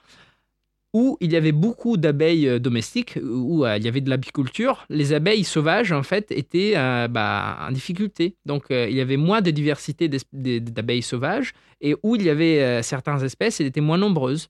[0.92, 4.84] où il y avait beaucoup d'abeilles euh, domestiques, où euh, il y avait de l'apiculture,
[4.88, 8.34] les abeilles sauvages, en fait, étaient euh, bah, en difficulté.
[8.44, 12.60] Donc, euh, il y avait moins de diversité d'abeilles sauvages, et où il y avait
[12.60, 14.48] euh, certaines espèces, elles étaient moins nombreuses.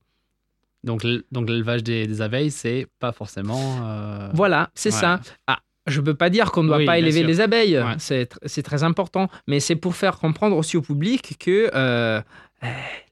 [0.83, 3.61] Donc, donc l'élevage des, des abeilles, c'est pas forcément.
[3.87, 4.99] euh, Voilà, c'est ouais.
[4.99, 5.21] ça.
[5.47, 7.27] Ah, je ne peux pas dire qu'on ne doit Oui, pas élever sûr.
[7.29, 7.97] les abeilles, Ouais.
[7.99, 12.19] c'est tr- c'est très important, mais c'est pour faire comprendre aussi au public que euh,
[12.19, 12.23] euh,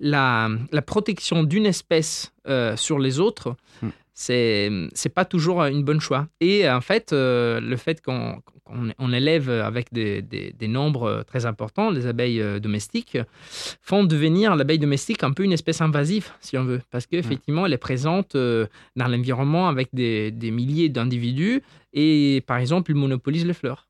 [0.01, 3.91] la, la protection d'une espèce euh, sur les autres, Hmm.
[4.13, 6.27] c'est c'est pas toujours une bonne choix.
[6.41, 11.23] Et en fait, euh, le fait qu'on qu'on- on élève avec des, des- des nombres
[11.27, 13.17] très importants les abeilles euh, domestiques
[13.81, 17.73] font devenir l'abeille domestique un peu une espèce invasive, si on veut, parce qu'effectivement, elle
[17.73, 21.63] est présente euh, dans l'environnement avec des, des milliers d'individus
[21.95, 23.89] et, par exemple, il monopolise les fleurs.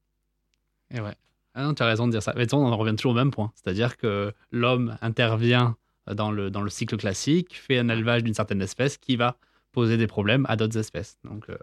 [0.94, 1.14] Et ouais.
[1.59, 2.32] Ah non, tu as raison de dire ça.
[2.36, 3.50] Mais sais, on en revient toujours au même point.
[3.56, 8.62] C'est-à-dire que l'homme intervient dans le, dans le cycle classique, fait un élevage d'une certaine
[8.62, 9.36] espèce qui va
[9.73, 11.19] poser des problèmes à d'autres espèces.
[11.25, 11.57] Donc, euh,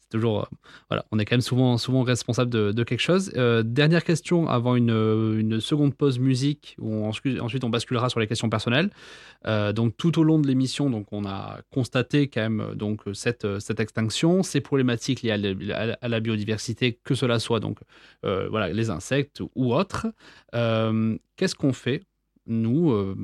[0.00, 0.42] c'est toujours.
[0.42, 0.56] euh,
[0.88, 3.30] voilà, on est quand même souvent, souvent responsable de, quelque chose.
[3.36, 4.90] Euh, dernière question avant une,
[5.38, 8.90] une seconde pause musique où ensuite on basculera sur les questions personnelles.
[9.44, 13.80] Donc, tout au long de l'émission, donc on a constaté quand même donc cette, cette
[13.80, 17.78] extinction, ces problématiques liées à la, à la biodiversité, que cela soit donc
[18.22, 20.06] voilà, les insectes ou autres.
[20.52, 22.02] Qu'est-ce qu'on fait,
[22.48, 23.14] nous, euh,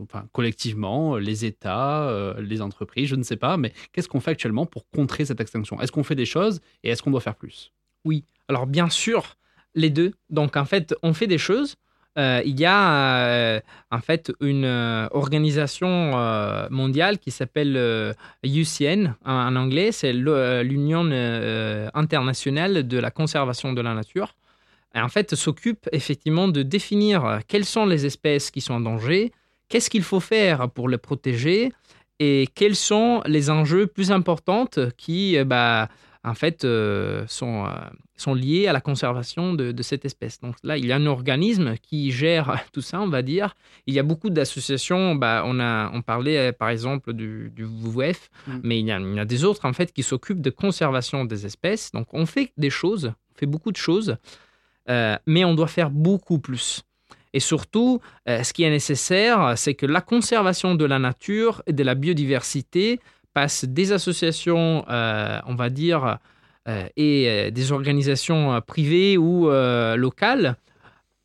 [0.00, 4.32] enfin, collectivement, les États, euh, les entreprises, je ne sais pas, mais qu'est-ce qu'on fait
[4.32, 5.80] actuellement pour contrer cette extinction?
[5.80, 7.72] Est-ce qu'on fait des choses et est-ce qu'on doit faire plus?
[8.04, 9.36] Oui, alors bien sûr,
[9.74, 10.12] les deux.
[10.30, 11.76] Donc en fait, on fait des choses.
[12.18, 13.60] Euh, il y a euh,
[13.90, 18.12] en fait une euh, organisation euh, mondiale qui s'appelle euh,
[18.44, 24.34] UCN en, anglais, c'est euh, l'Union euh, internationale de la conservation de la nature.
[24.94, 29.32] En fait, s'occupe effectivement de définir euh, quelles sont les espèces qui sont en danger,
[29.68, 31.72] qu'est-ce qu'il faut faire pour les protéger
[32.20, 35.88] et quels sont les enjeux plus importants qui, euh, bah,
[36.24, 37.70] en fait, euh, sont, euh,
[38.16, 40.40] sont liés à la conservation de, de cette espèce.
[40.40, 43.56] Donc là, il y a un organisme qui gère tout ça, on va dire.
[43.88, 45.16] Il y a beaucoup d'associations.
[45.16, 48.60] Bah, on, a, on parlait par exemple du, du WWF, Mm.
[48.62, 51.24] mais il y, a, il y a des autres en fait qui s'occupent de conservation
[51.24, 51.90] des espèces.
[51.92, 54.16] Donc on fait des choses, on fait beaucoup de choses.
[54.88, 56.82] Euh, mais on doit faire beaucoup plus.
[57.32, 61.72] Et surtout, euh, ce qui est nécessaire, c'est que la conservation de la nature et
[61.72, 63.00] de la biodiversité
[63.32, 66.18] passe des associations, euh, on va dire,
[66.96, 69.50] et des organisations privées ou
[69.96, 70.54] locales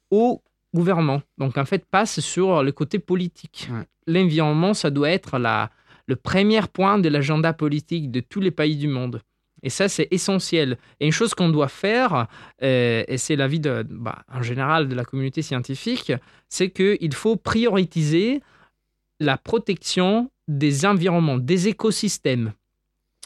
[0.09, 0.41] au
[0.73, 1.21] gouvernement.
[1.37, 3.69] Donc en fait, passe sur le côté politique.
[3.71, 3.85] Ouais.
[4.07, 5.69] L'environnement, ça doit être la,
[6.07, 9.21] le premier point de l'agenda politique de tous les pays du monde.
[9.67, 10.77] Et ça, c'est essentiel.
[11.01, 12.27] Et une chose qu'on doit faire,
[12.63, 16.13] euh, et c'est l'avis bah, en général de la communauté scientifique,
[16.47, 18.41] c'est qu'il faut prioriser
[19.19, 22.53] la protection des environnements, des écosystèmes.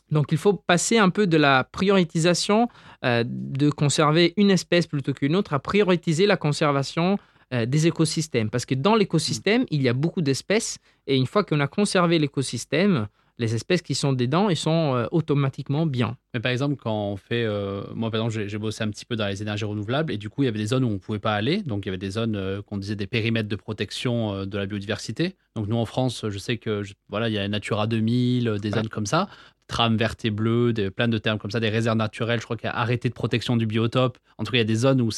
[0.09, 2.69] Donc il faut passer un peu de la prioritisation
[3.05, 7.19] euh, de conserver une espèce plutôt qu'une autre à prioriser la conservation
[7.53, 8.49] euh, des écosystèmes.
[8.49, 12.17] Parce que dans l'écosystème, il y a beaucoup d'espèces et une fois qu'on a conservé
[12.17, 13.07] l'écosystème,
[13.41, 16.15] les espèces qui sont dedans, elles sont euh, automatiquement bien.
[16.33, 17.43] Mais par exemple, quand on fait.
[17.43, 20.29] euh, moi, par exemple, j'ai- bossé un petit peu dans les énergies renouvelables et du
[20.29, 21.61] coup, il y avait des zones où on ne pouvait pas aller.
[21.63, 24.65] Donc, il y avait des zones euh, qu'on disait des périmètres de protection de la
[24.65, 25.35] biodiversité.
[25.55, 28.57] Donc, nous, en France, je sais que je- voilà, il y a Natura 2000, euh,
[28.57, 28.75] des Ouais.
[28.75, 29.27] zones comme ça.
[29.67, 32.39] Trame verte et bleue, des, plein de termes comme ça, des réserves naturelles.
[32.41, 34.17] Je crois qu'il y a arrêté de protection du biotope.
[34.37, 35.09] En tout cas, il y a des zones où,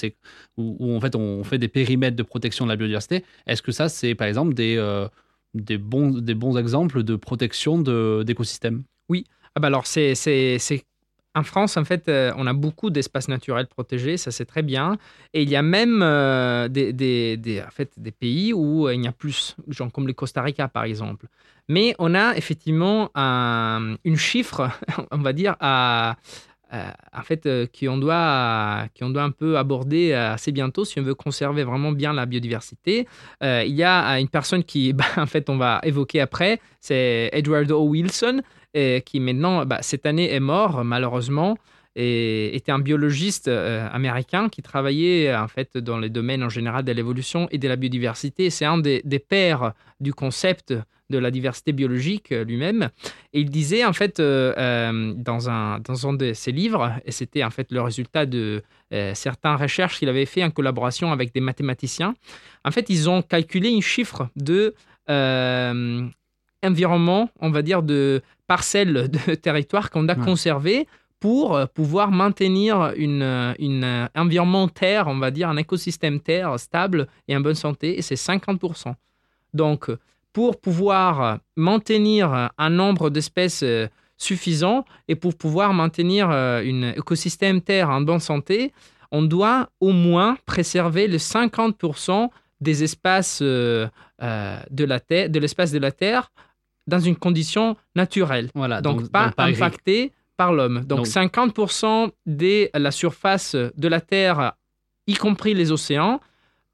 [0.57, 3.23] où, où, en fait, on fait des périmètres de protection de la biodiversité.
[3.47, 4.77] Est-ce que ça, c'est par exemple des,
[5.53, 7.79] des, bons, des bons exemples de protection
[8.23, 8.83] d'écosystèmes
[9.55, 10.15] Ah bah alors, c'est,
[11.35, 14.97] En France, en fait, euh, on a beaucoup d'espaces naturels protégés, ça c'est très bien.
[15.33, 19.03] Et il y a même euh, des, des, en fait, des pays où euh, il
[19.03, 21.27] y a plus, genre comme le Costa Rica par exemple.
[21.69, 24.69] Mais on a effectivement un, une chiffre,
[25.11, 26.17] on va dire, à-
[26.73, 31.13] en fait, euh, qu'on doit, qu'on doit un peu aborder assez bientôt si on veut
[31.15, 33.07] conserver vraiment bien la biodiversité.
[33.43, 37.29] Euh, il y a une personne qui, bah, en fait, on va évoquer après, c'est
[37.31, 37.83] Edward O.
[37.83, 38.41] Wilson,
[38.75, 41.57] euh, qui maintenant, bah, cette année, est mort, malheureusement,
[41.95, 46.83] et était un biologiste euh, américain qui travaillait en fait dans les domaines en général
[46.83, 48.49] de l'évolution et de la biodiversité.
[48.49, 50.73] C'est un des pères du concept
[51.13, 52.89] de la diversité biologique euh, lui-même.
[53.33, 57.11] Et il disait en fait euh, euh, dans, un, dans un de ses livres, et
[57.11, 58.61] c'était en fait le résultat de
[58.93, 62.13] euh, certaines recherches qu'il avait fait en collaboration avec des mathématiciens,
[62.65, 64.73] en fait ils ont calculé un chiffre de
[65.09, 66.07] euh,
[66.63, 70.25] environnement, on va dire, de parcelles de territoire qu'on a Ouais.
[70.25, 70.87] conservé
[71.19, 73.23] pour pouvoir maintenir une,
[73.57, 78.01] une environnement terre, on va dire, un écosystème terre stable et en bonne santé, et
[78.01, 78.93] c'est 50%.
[79.53, 79.89] Donc,
[80.33, 87.61] pour pouvoir maintenir un nombre d'espèces euh, suffisant et pour pouvoir maintenir euh, un écosystème
[87.61, 88.73] terre en bonne santé,
[89.11, 92.29] on doit au moins préserver le 50%
[92.61, 93.87] des espaces euh,
[94.19, 96.31] de la terre, de l'espace de la Terre
[96.87, 98.49] dans une condition naturelle.
[98.55, 100.83] Voilà, Donc, pas pas agri- impacté par l'homme.
[100.85, 104.53] Donc, Donc- 50% de la surface de la Terre,
[105.07, 106.19] y compris les océans,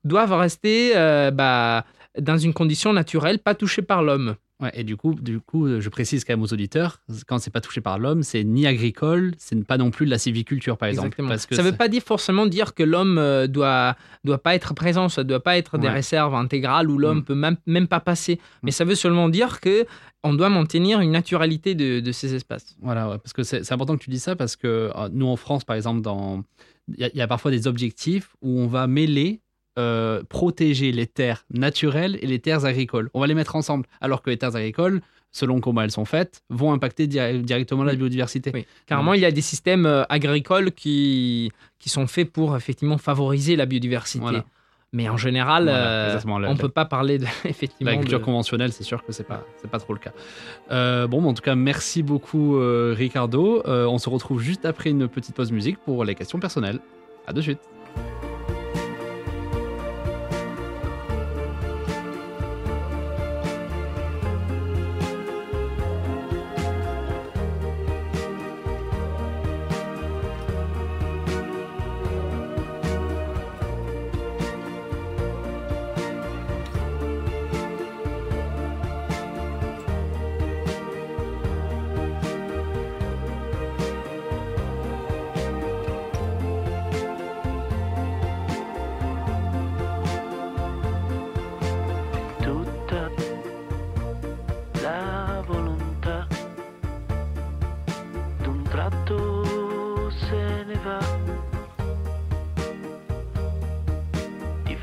[0.03, 1.84] doivent rester euh, bah,
[2.22, 4.36] dans une condition naturelle, pas touchée par l'homme.
[4.61, 7.61] Ouais, et du coup, du coup, je précise quand même aux auditeurs, quand c'est pas
[7.61, 11.07] touché par l'homme, c'est ni agricole, c'est pas non plus de la civiculture, par exemple.
[11.07, 11.30] Exactement.
[11.30, 13.95] Parce que ça ne veut pas dire forcément dire que l'homme euh, doit
[14.26, 15.93] doit pas être présent, ça doit pas être des Ouais.
[15.93, 17.24] réserves intégrales où l'homme Mm.
[17.24, 18.38] peut même, même pas passer.
[18.61, 18.74] Mais Mm.
[18.74, 19.86] ça veut seulement dire que
[20.26, 22.76] on doit maintenir une naturalité de, de ces espaces.
[22.82, 25.38] Voilà, ouais, parce que c'est important que tu dis ça, parce que euh, nous, en
[25.38, 26.43] France, par exemple, dans...
[26.97, 29.39] il y, y a parfois des objectifs où on va mêler,
[29.80, 33.09] euh, protéger les terres naturelles et les terres agricoles.
[33.13, 35.01] On va les mettre ensemble, alors que les terres agricoles,
[35.32, 38.51] selon comment elles sont faites, vont impacter di- directement la biodiversité.
[38.53, 38.65] Oui.
[38.88, 43.55] Carrément, il y a des systèmes euh, agricoles qui, qui sont faits pour effectivement favoriser
[43.55, 44.19] la biodiversité.
[44.21, 44.43] Voilà.
[44.91, 47.91] Mais en général, Voilà, euh, on ne peut pas parler de, effectivement.
[47.91, 50.13] L'agriculture de- conventionnelle, c'est sûr que c'est pas, c'est pas trop le cas.
[50.71, 53.61] Euh, bon, en tout cas, merci beaucoup, euh, Ricardo.
[53.65, 56.80] On se retrouve juste après une petite pause musique pour les questions personnelles.
[57.27, 57.59] À de suite.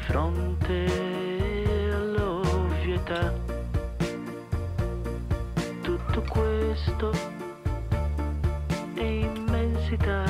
[0.07, 0.87] Fronte
[1.93, 3.33] all'ovvietà
[5.83, 7.11] tutto questo
[8.95, 10.25] è immensità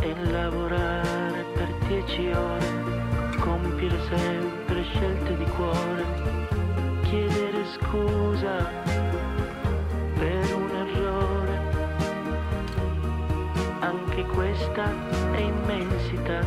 [0.00, 1.10] e lavorare
[2.32, 2.66] ore,
[3.38, 6.04] compiere sempre scelte di cuore,
[7.02, 8.68] chiedere scusa
[10.18, 11.60] per un errore.
[13.80, 14.92] Anche questa
[15.32, 16.40] è immensità,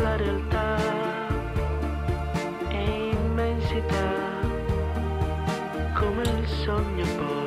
[0.00, 0.76] la realtà
[2.68, 4.12] è immensità,
[5.94, 7.45] come il sogno poi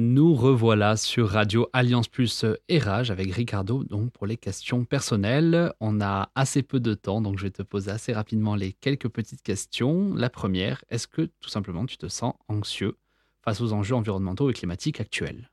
[0.00, 5.72] Nous revoilà sur Radio Alliance Plus et Rage avec Ricardo donc pour les questions personnelles.
[5.80, 9.08] On a assez peu de temps donc je vais te poser assez rapidement les quelques
[9.08, 10.14] petites questions.
[10.14, 12.96] La première, est-ce que tout simplement tu te sens anxieux
[13.42, 15.50] face aux enjeux environnementaux et climatiques actuels?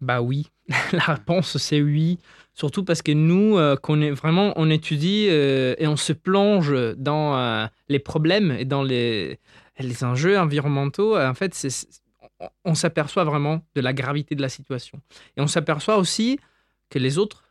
[0.00, 0.50] Bah oui,
[0.92, 2.18] la réponse c'est oui.
[2.54, 6.74] Surtout parce que nous, euh, qu'on est vraiment, on étudie euh, et on se plonge
[6.96, 9.38] dans euh, les problèmes et dans les,
[9.78, 11.16] les enjeux environnementaux.
[11.16, 11.70] En fait, c'est,
[12.64, 15.00] on- s'aperçoit vraiment de la gravité de la situation.
[15.36, 16.38] Et on s'aperçoit aussi
[16.88, 17.44] que les autres,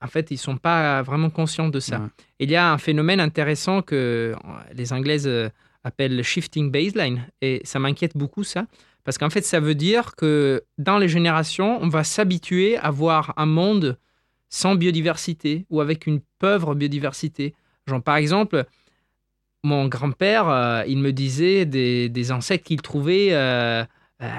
[0.00, 1.98] en fait, ils sont pas vraiment conscients de ça.
[2.00, 2.08] Ouais.
[2.40, 3.94] Il y a un phénomène intéressant que
[4.34, 4.34] euh,
[4.74, 5.48] les Anglaises euh,
[5.84, 7.26] appellent le shifting baseline.
[7.40, 8.66] Et ça m'inquiète beaucoup, ça.
[9.04, 13.34] Parce qu'en fait, ça veut dire que dans les générations, on va s'habituer à voir
[13.36, 13.98] un monde
[14.48, 17.54] sans biodiversité ou avec une pauvre biodiversité.
[17.86, 18.64] Genre, par exemple,
[19.62, 23.84] mon grand-père, euh, il me disait des, des insectes qu'il trouvait euh,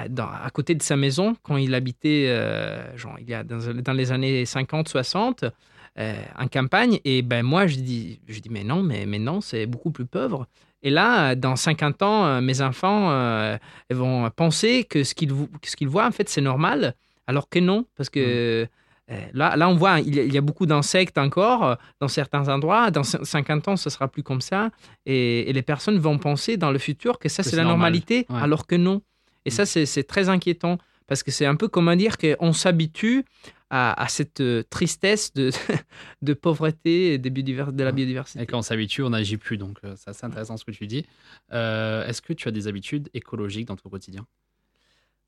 [0.08, 3.58] dans- à côté de sa maison quand il habitait euh, genre, il y a dans,
[3.74, 5.50] dans les années 50-60
[5.98, 6.98] euh, en campagne.
[7.04, 10.06] Et ben moi, je dis, je dis mais non, mais, mais non, c'est beaucoup plus
[10.06, 10.46] pauvre.
[10.82, 13.56] Et là, dans 50 ans, euh, mes enfants euh,
[13.90, 15.30] vont penser que ce qu'ils
[15.64, 16.94] ce voient, en fait, c'est normal,
[17.26, 18.66] alors que non, parce que
[19.10, 21.74] euh, là, là, on voit, il y a, il y a beaucoup d'insectes encore euh,
[22.00, 22.90] dans certains endroits.
[22.92, 24.70] Dans cin- 50 ans, ce sera plus comme ça.
[25.06, 27.78] Et, et les personnes vont penser dans le futur que ça, c'est c'est la normal.
[27.78, 28.40] normalité, Ouais.
[28.40, 29.02] alors que non.
[29.48, 32.52] Et ça, c'est c'est très inquiétant, parce que c'est un peu comme à dire qu'on
[32.52, 33.24] s'habitue
[33.70, 35.50] à, à cette euh, tristesse de,
[36.22, 37.92] de pauvreté et de la Ouais.
[37.92, 38.42] biodiversité.
[38.42, 39.58] Et quand on s'habitue, on n'agit plus.
[39.58, 41.04] Donc, euh, c'est assez intéressant ce que tu dis.
[41.52, 44.24] Euh, Est-ce que tu as des habitudes écologiques dans ton quotidien?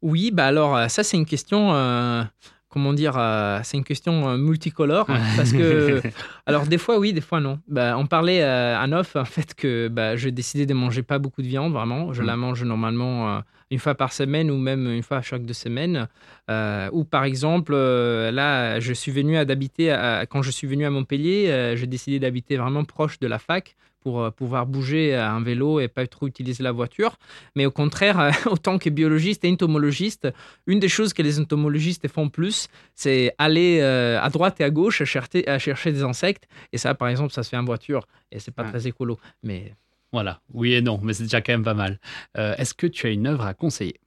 [0.02, 2.22] Oui, bah alors ça c'est une question, euh,
[2.70, 5.06] comment dire, euh, c'est une question multicolore
[5.36, 6.00] parce que,
[6.46, 7.60] alors des fois oui, des fois non.
[7.68, 11.42] Bah, on parlait à off en fait que bah, j'ai décidé de manger pas beaucoup
[11.42, 12.14] de viande vraiment.
[12.14, 12.26] Je Mm.
[12.26, 16.08] la mange normalement une fois par semaine ou même une fois chaque deux semaines.
[16.50, 20.66] Euh, ou par exemple, euh, là, je suis venu à d'habiter à- quand je suis
[20.66, 25.14] venu à Montpellier, euh, j'ai décidé d'habiter vraiment proche de la fac pour pouvoir bouger
[25.14, 27.16] à un vélo et pas trop utiliser la voiture.
[27.54, 30.26] Mais au contraire, autant que biologiste et entomologiste,
[30.66, 35.02] une des choses que les entomologistes font plus, c'est aller à droite et à gauche
[35.02, 36.48] à chercher, à chercher des insectes.
[36.72, 38.70] Et ça, par exemple, ça se fait en voiture et c'est pas Ouais.
[38.70, 39.18] très écolo.
[39.42, 39.74] Mais
[40.12, 42.00] Voilà, oui et non, mais c'est déjà quand même pas mal.
[42.36, 44.00] Euh, Est-ce que tu as une œuvre à conseiller?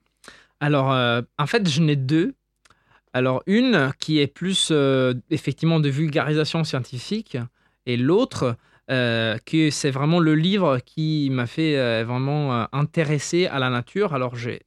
[0.59, 2.35] Alors, euh, en fait, j'en ai deux.
[3.13, 7.37] Alors, une qui est plus euh, effectivement de vulgarisation scientifique
[7.85, 14.13] et l'autre que c'est vraiment le livre qui m'a fait vraiment intéresser à la nature.
[14.13, 14.61] Alors, j'ai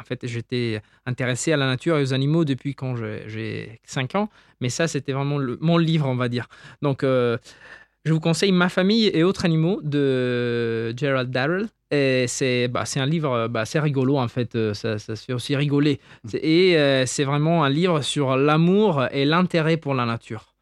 [0.00, 4.14] en fait, j'étais intéressé à la nature et aux animaux depuis quand j'ai- j'ai 5
[4.14, 4.30] ans,
[4.60, 6.48] mais ça, c'était vraiment mon livre, on va dire.
[6.82, 7.04] Donc,
[8.04, 11.68] je vous conseille Ma famille et autres animaux de Gerald Darrell.
[11.90, 15.32] Et c'est bah, un livre, bah, c'est rigolo en fait, euh, ça, ça se fait
[15.32, 16.00] aussi rigoler.
[16.26, 20.54] C'est- Et euh, c'est vraiment un livre sur l'amour et l'intérêt pour la nature.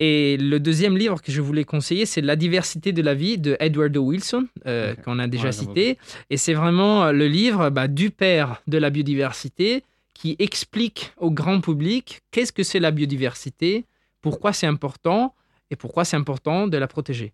[0.00, 3.56] Et le deuxième livre que je voulais conseiller, c'est La diversité de la vie de
[3.58, 5.98] Edward Wilson, euh, qu'on a déjà Ouais, cité.
[6.30, 9.82] Et c'est vraiment le livre bah, du père de la biodiversité
[10.14, 13.86] qui explique au grand public qu'est-ce que c'est la biodiversité,
[14.20, 15.34] pourquoi c'est important
[15.70, 17.32] et pourquoi c'est important de la protéger?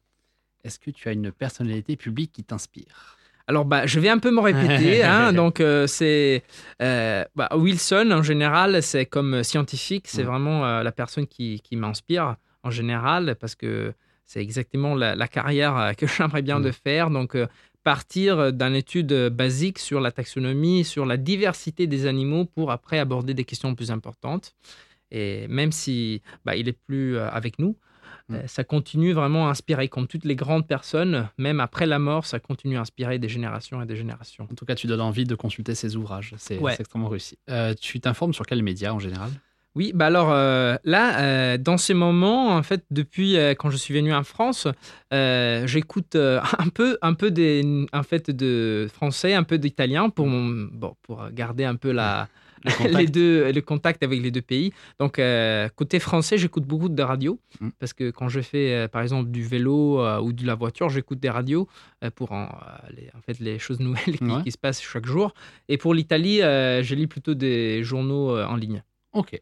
[0.64, 3.18] Est-ce que tu as une personnalité publique qui t'inspire?
[3.46, 5.02] Alors, bah, je vais un peu me répéter.
[5.04, 5.32] hein.
[5.34, 6.42] donc, euh, c'est
[6.80, 10.26] euh, bah, Wilson en général, c'est comme scientifique, c'est Mm.
[10.26, 13.92] vraiment euh, la personne qui, qui m'inspire en général parce que
[14.24, 16.62] c'est exactement la, la carrière que j'aimerais bien Mm.
[16.62, 17.10] de faire.
[17.10, 17.36] Donc,
[17.82, 23.34] partir d'une étude basique sur la taxonomie, sur la diversité des animaux pour après aborder
[23.34, 24.54] des questions plus importantes.
[25.10, 27.76] Et même si bah, il est plus avec nous,
[28.28, 28.34] Mm.
[28.36, 32.24] euh, ça continue vraiment à inspirer, comme toutes les grandes personnes, même après la mort,
[32.24, 34.48] ça continue à inspirer des générations et des générations.
[34.50, 36.34] En tout cas, tu donnes envie de consulter ses ouvrages.
[36.38, 36.74] C'est Ouais.
[36.78, 37.38] extrêmement réussi.
[37.50, 39.30] Euh, tu t'informes sur quels médias en général?
[39.76, 43.76] Oui, bah alors euh, là, euh, dans ces moments, en fait, depuis euh, quand je
[43.76, 44.68] suis venu en France,
[45.10, 50.68] j'écoute un peu, un peu des, en fait, de français, un peu d'italien pour mon,
[50.72, 52.28] bon, pour garder un peu la,
[52.64, 52.94] Le contact.
[52.98, 54.72] les deux, le contact avec les deux pays.
[54.98, 57.68] Donc euh, côté français, j'écoute beaucoup de radio Mm.
[57.78, 60.88] parce que quand je fais, euh, par exemple, du vélo euh, ou de la voiture,
[60.88, 61.68] j'écoute des radios
[62.16, 62.48] pour en,
[62.96, 64.42] les, en fait les choses nouvelles qui, Ouais.
[64.42, 65.34] qui se passent chaque jour.
[65.68, 68.82] Et pour l'Italie, je lis plutôt des journaux en ligne.
[69.12, 69.40] Ok.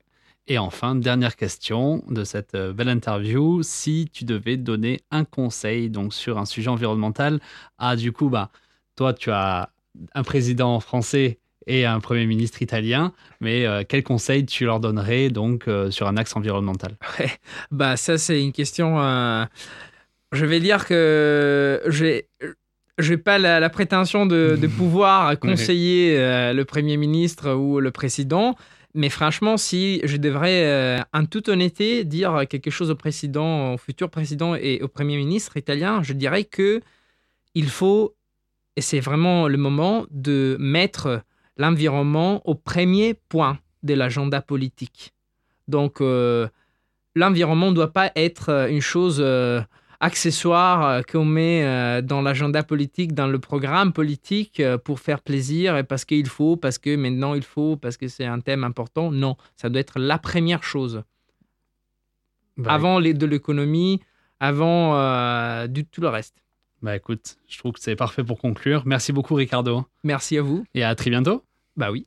[0.49, 3.63] Et enfin, dernière question de cette belle interview.
[3.63, 7.39] Si tu devais donner un conseil donc sur un sujet environnemental,
[7.79, 8.51] ah du coup, bah,
[8.97, 9.71] toi, tu as
[10.15, 15.31] un président français et un premier ministre italien, mais euh, quel conseil tu leur donnerais
[15.31, 16.97] donc euh, sur un axe environnemental?
[17.71, 19.01] Bah ça c'est une question.
[19.01, 19.45] euh,
[20.33, 22.29] Je vais dire que j'ai
[22.99, 27.91] j'ai pas la, la prétention de, de pouvoir conseiller euh, le premier ministre ou le
[27.91, 28.55] président,
[28.95, 34.11] mais franchement si je devrais en toute honnêteté dire quelque chose au président, au futur
[34.11, 36.81] président et au premier ministre italien, je dirais que
[37.55, 38.15] il faut
[38.77, 41.23] et c'est vraiment le moment de mettre
[41.57, 45.13] l'environnement au premier point de l'agenda politique.
[45.69, 46.49] Donc euh,
[47.15, 49.61] l'environnement ne doit pas être euh, une chose euh,
[50.01, 55.85] accessoire qu'on met euh, dans l'agenda politique, dans le programme politique pour faire plaisir et
[55.85, 59.11] parce qu'il faut, parce que maintenant il faut, parce que c'est un thème important.
[59.13, 61.03] Non, ça doit être la première chose.
[62.57, 64.01] Bah, avant les, de l'économie,
[64.41, 66.43] avant du, tout le reste.
[66.83, 68.83] Bah écoute, je trouve que c'est parfait pour conclure.
[68.87, 70.65] Merci beaucoup Ricardo Merci à vous.
[70.75, 71.45] et à très bientôt.
[71.77, 72.07] Bah oui.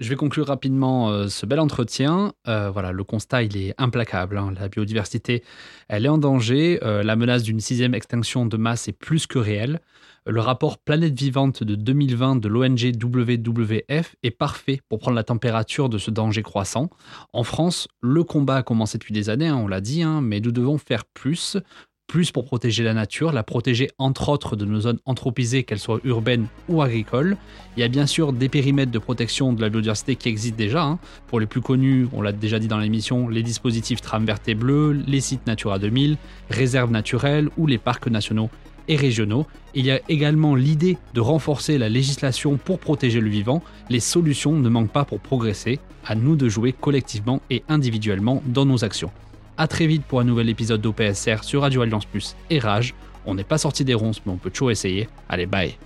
[0.00, 2.32] Je vais conclure rapidement euh, ce bel entretien.
[2.48, 4.38] Euh, voilà, le constat, il est implacable.
[4.38, 4.52] hein.
[4.58, 5.44] La biodiversité,
[5.88, 6.80] elle est en danger.
[6.82, 9.80] Euh, la menace d'une sixième extinction de masse est plus que réelle.
[10.26, 15.88] Le rapport Planète Vivante de 2020 de l'ONG WWF est parfait pour prendre la température
[15.88, 16.88] de ce danger croissant.
[17.32, 20.40] En France, le combat a commencé depuis des années, hein, on l'a dit, hein, mais
[20.40, 21.58] nous devons faire plus.
[22.06, 26.00] Plus pour protéger la nature, la protéger entre autres de nos zones anthropisées, qu'elles soient
[26.04, 27.36] urbaines ou agricoles.
[27.76, 30.84] Il y a bien sûr des périmètres de protection de la biodiversité qui existent déjà.
[30.84, 30.98] hein.
[31.26, 34.54] Pour les plus connus, on l'a déjà dit dans l'émission, les dispositifs tram vert et
[34.54, 36.16] bleu, les sites Natura 2000,
[36.50, 38.50] réserves naturelles ou les parcs nationaux
[38.86, 39.46] et régionaux.
[39.74, 43.62] Il y a également l'idée de renforcer la législation pour protéger le vivant.
[43.88, 45.80] Les solutions ne manquent pas pour progresser.
[46.06, 49.10] À nous de jouer collectivement et individuellement dans nos actions.
[49.56, 52.94] A très vite pour un nouvel épisode d'OPSR sur Radio Alliance Plus et Rage.
[53.24, 55.08] On n'est pas sorti des ronces, mais on peut toujours essayer.
[55.28, 55.76] Allez, bye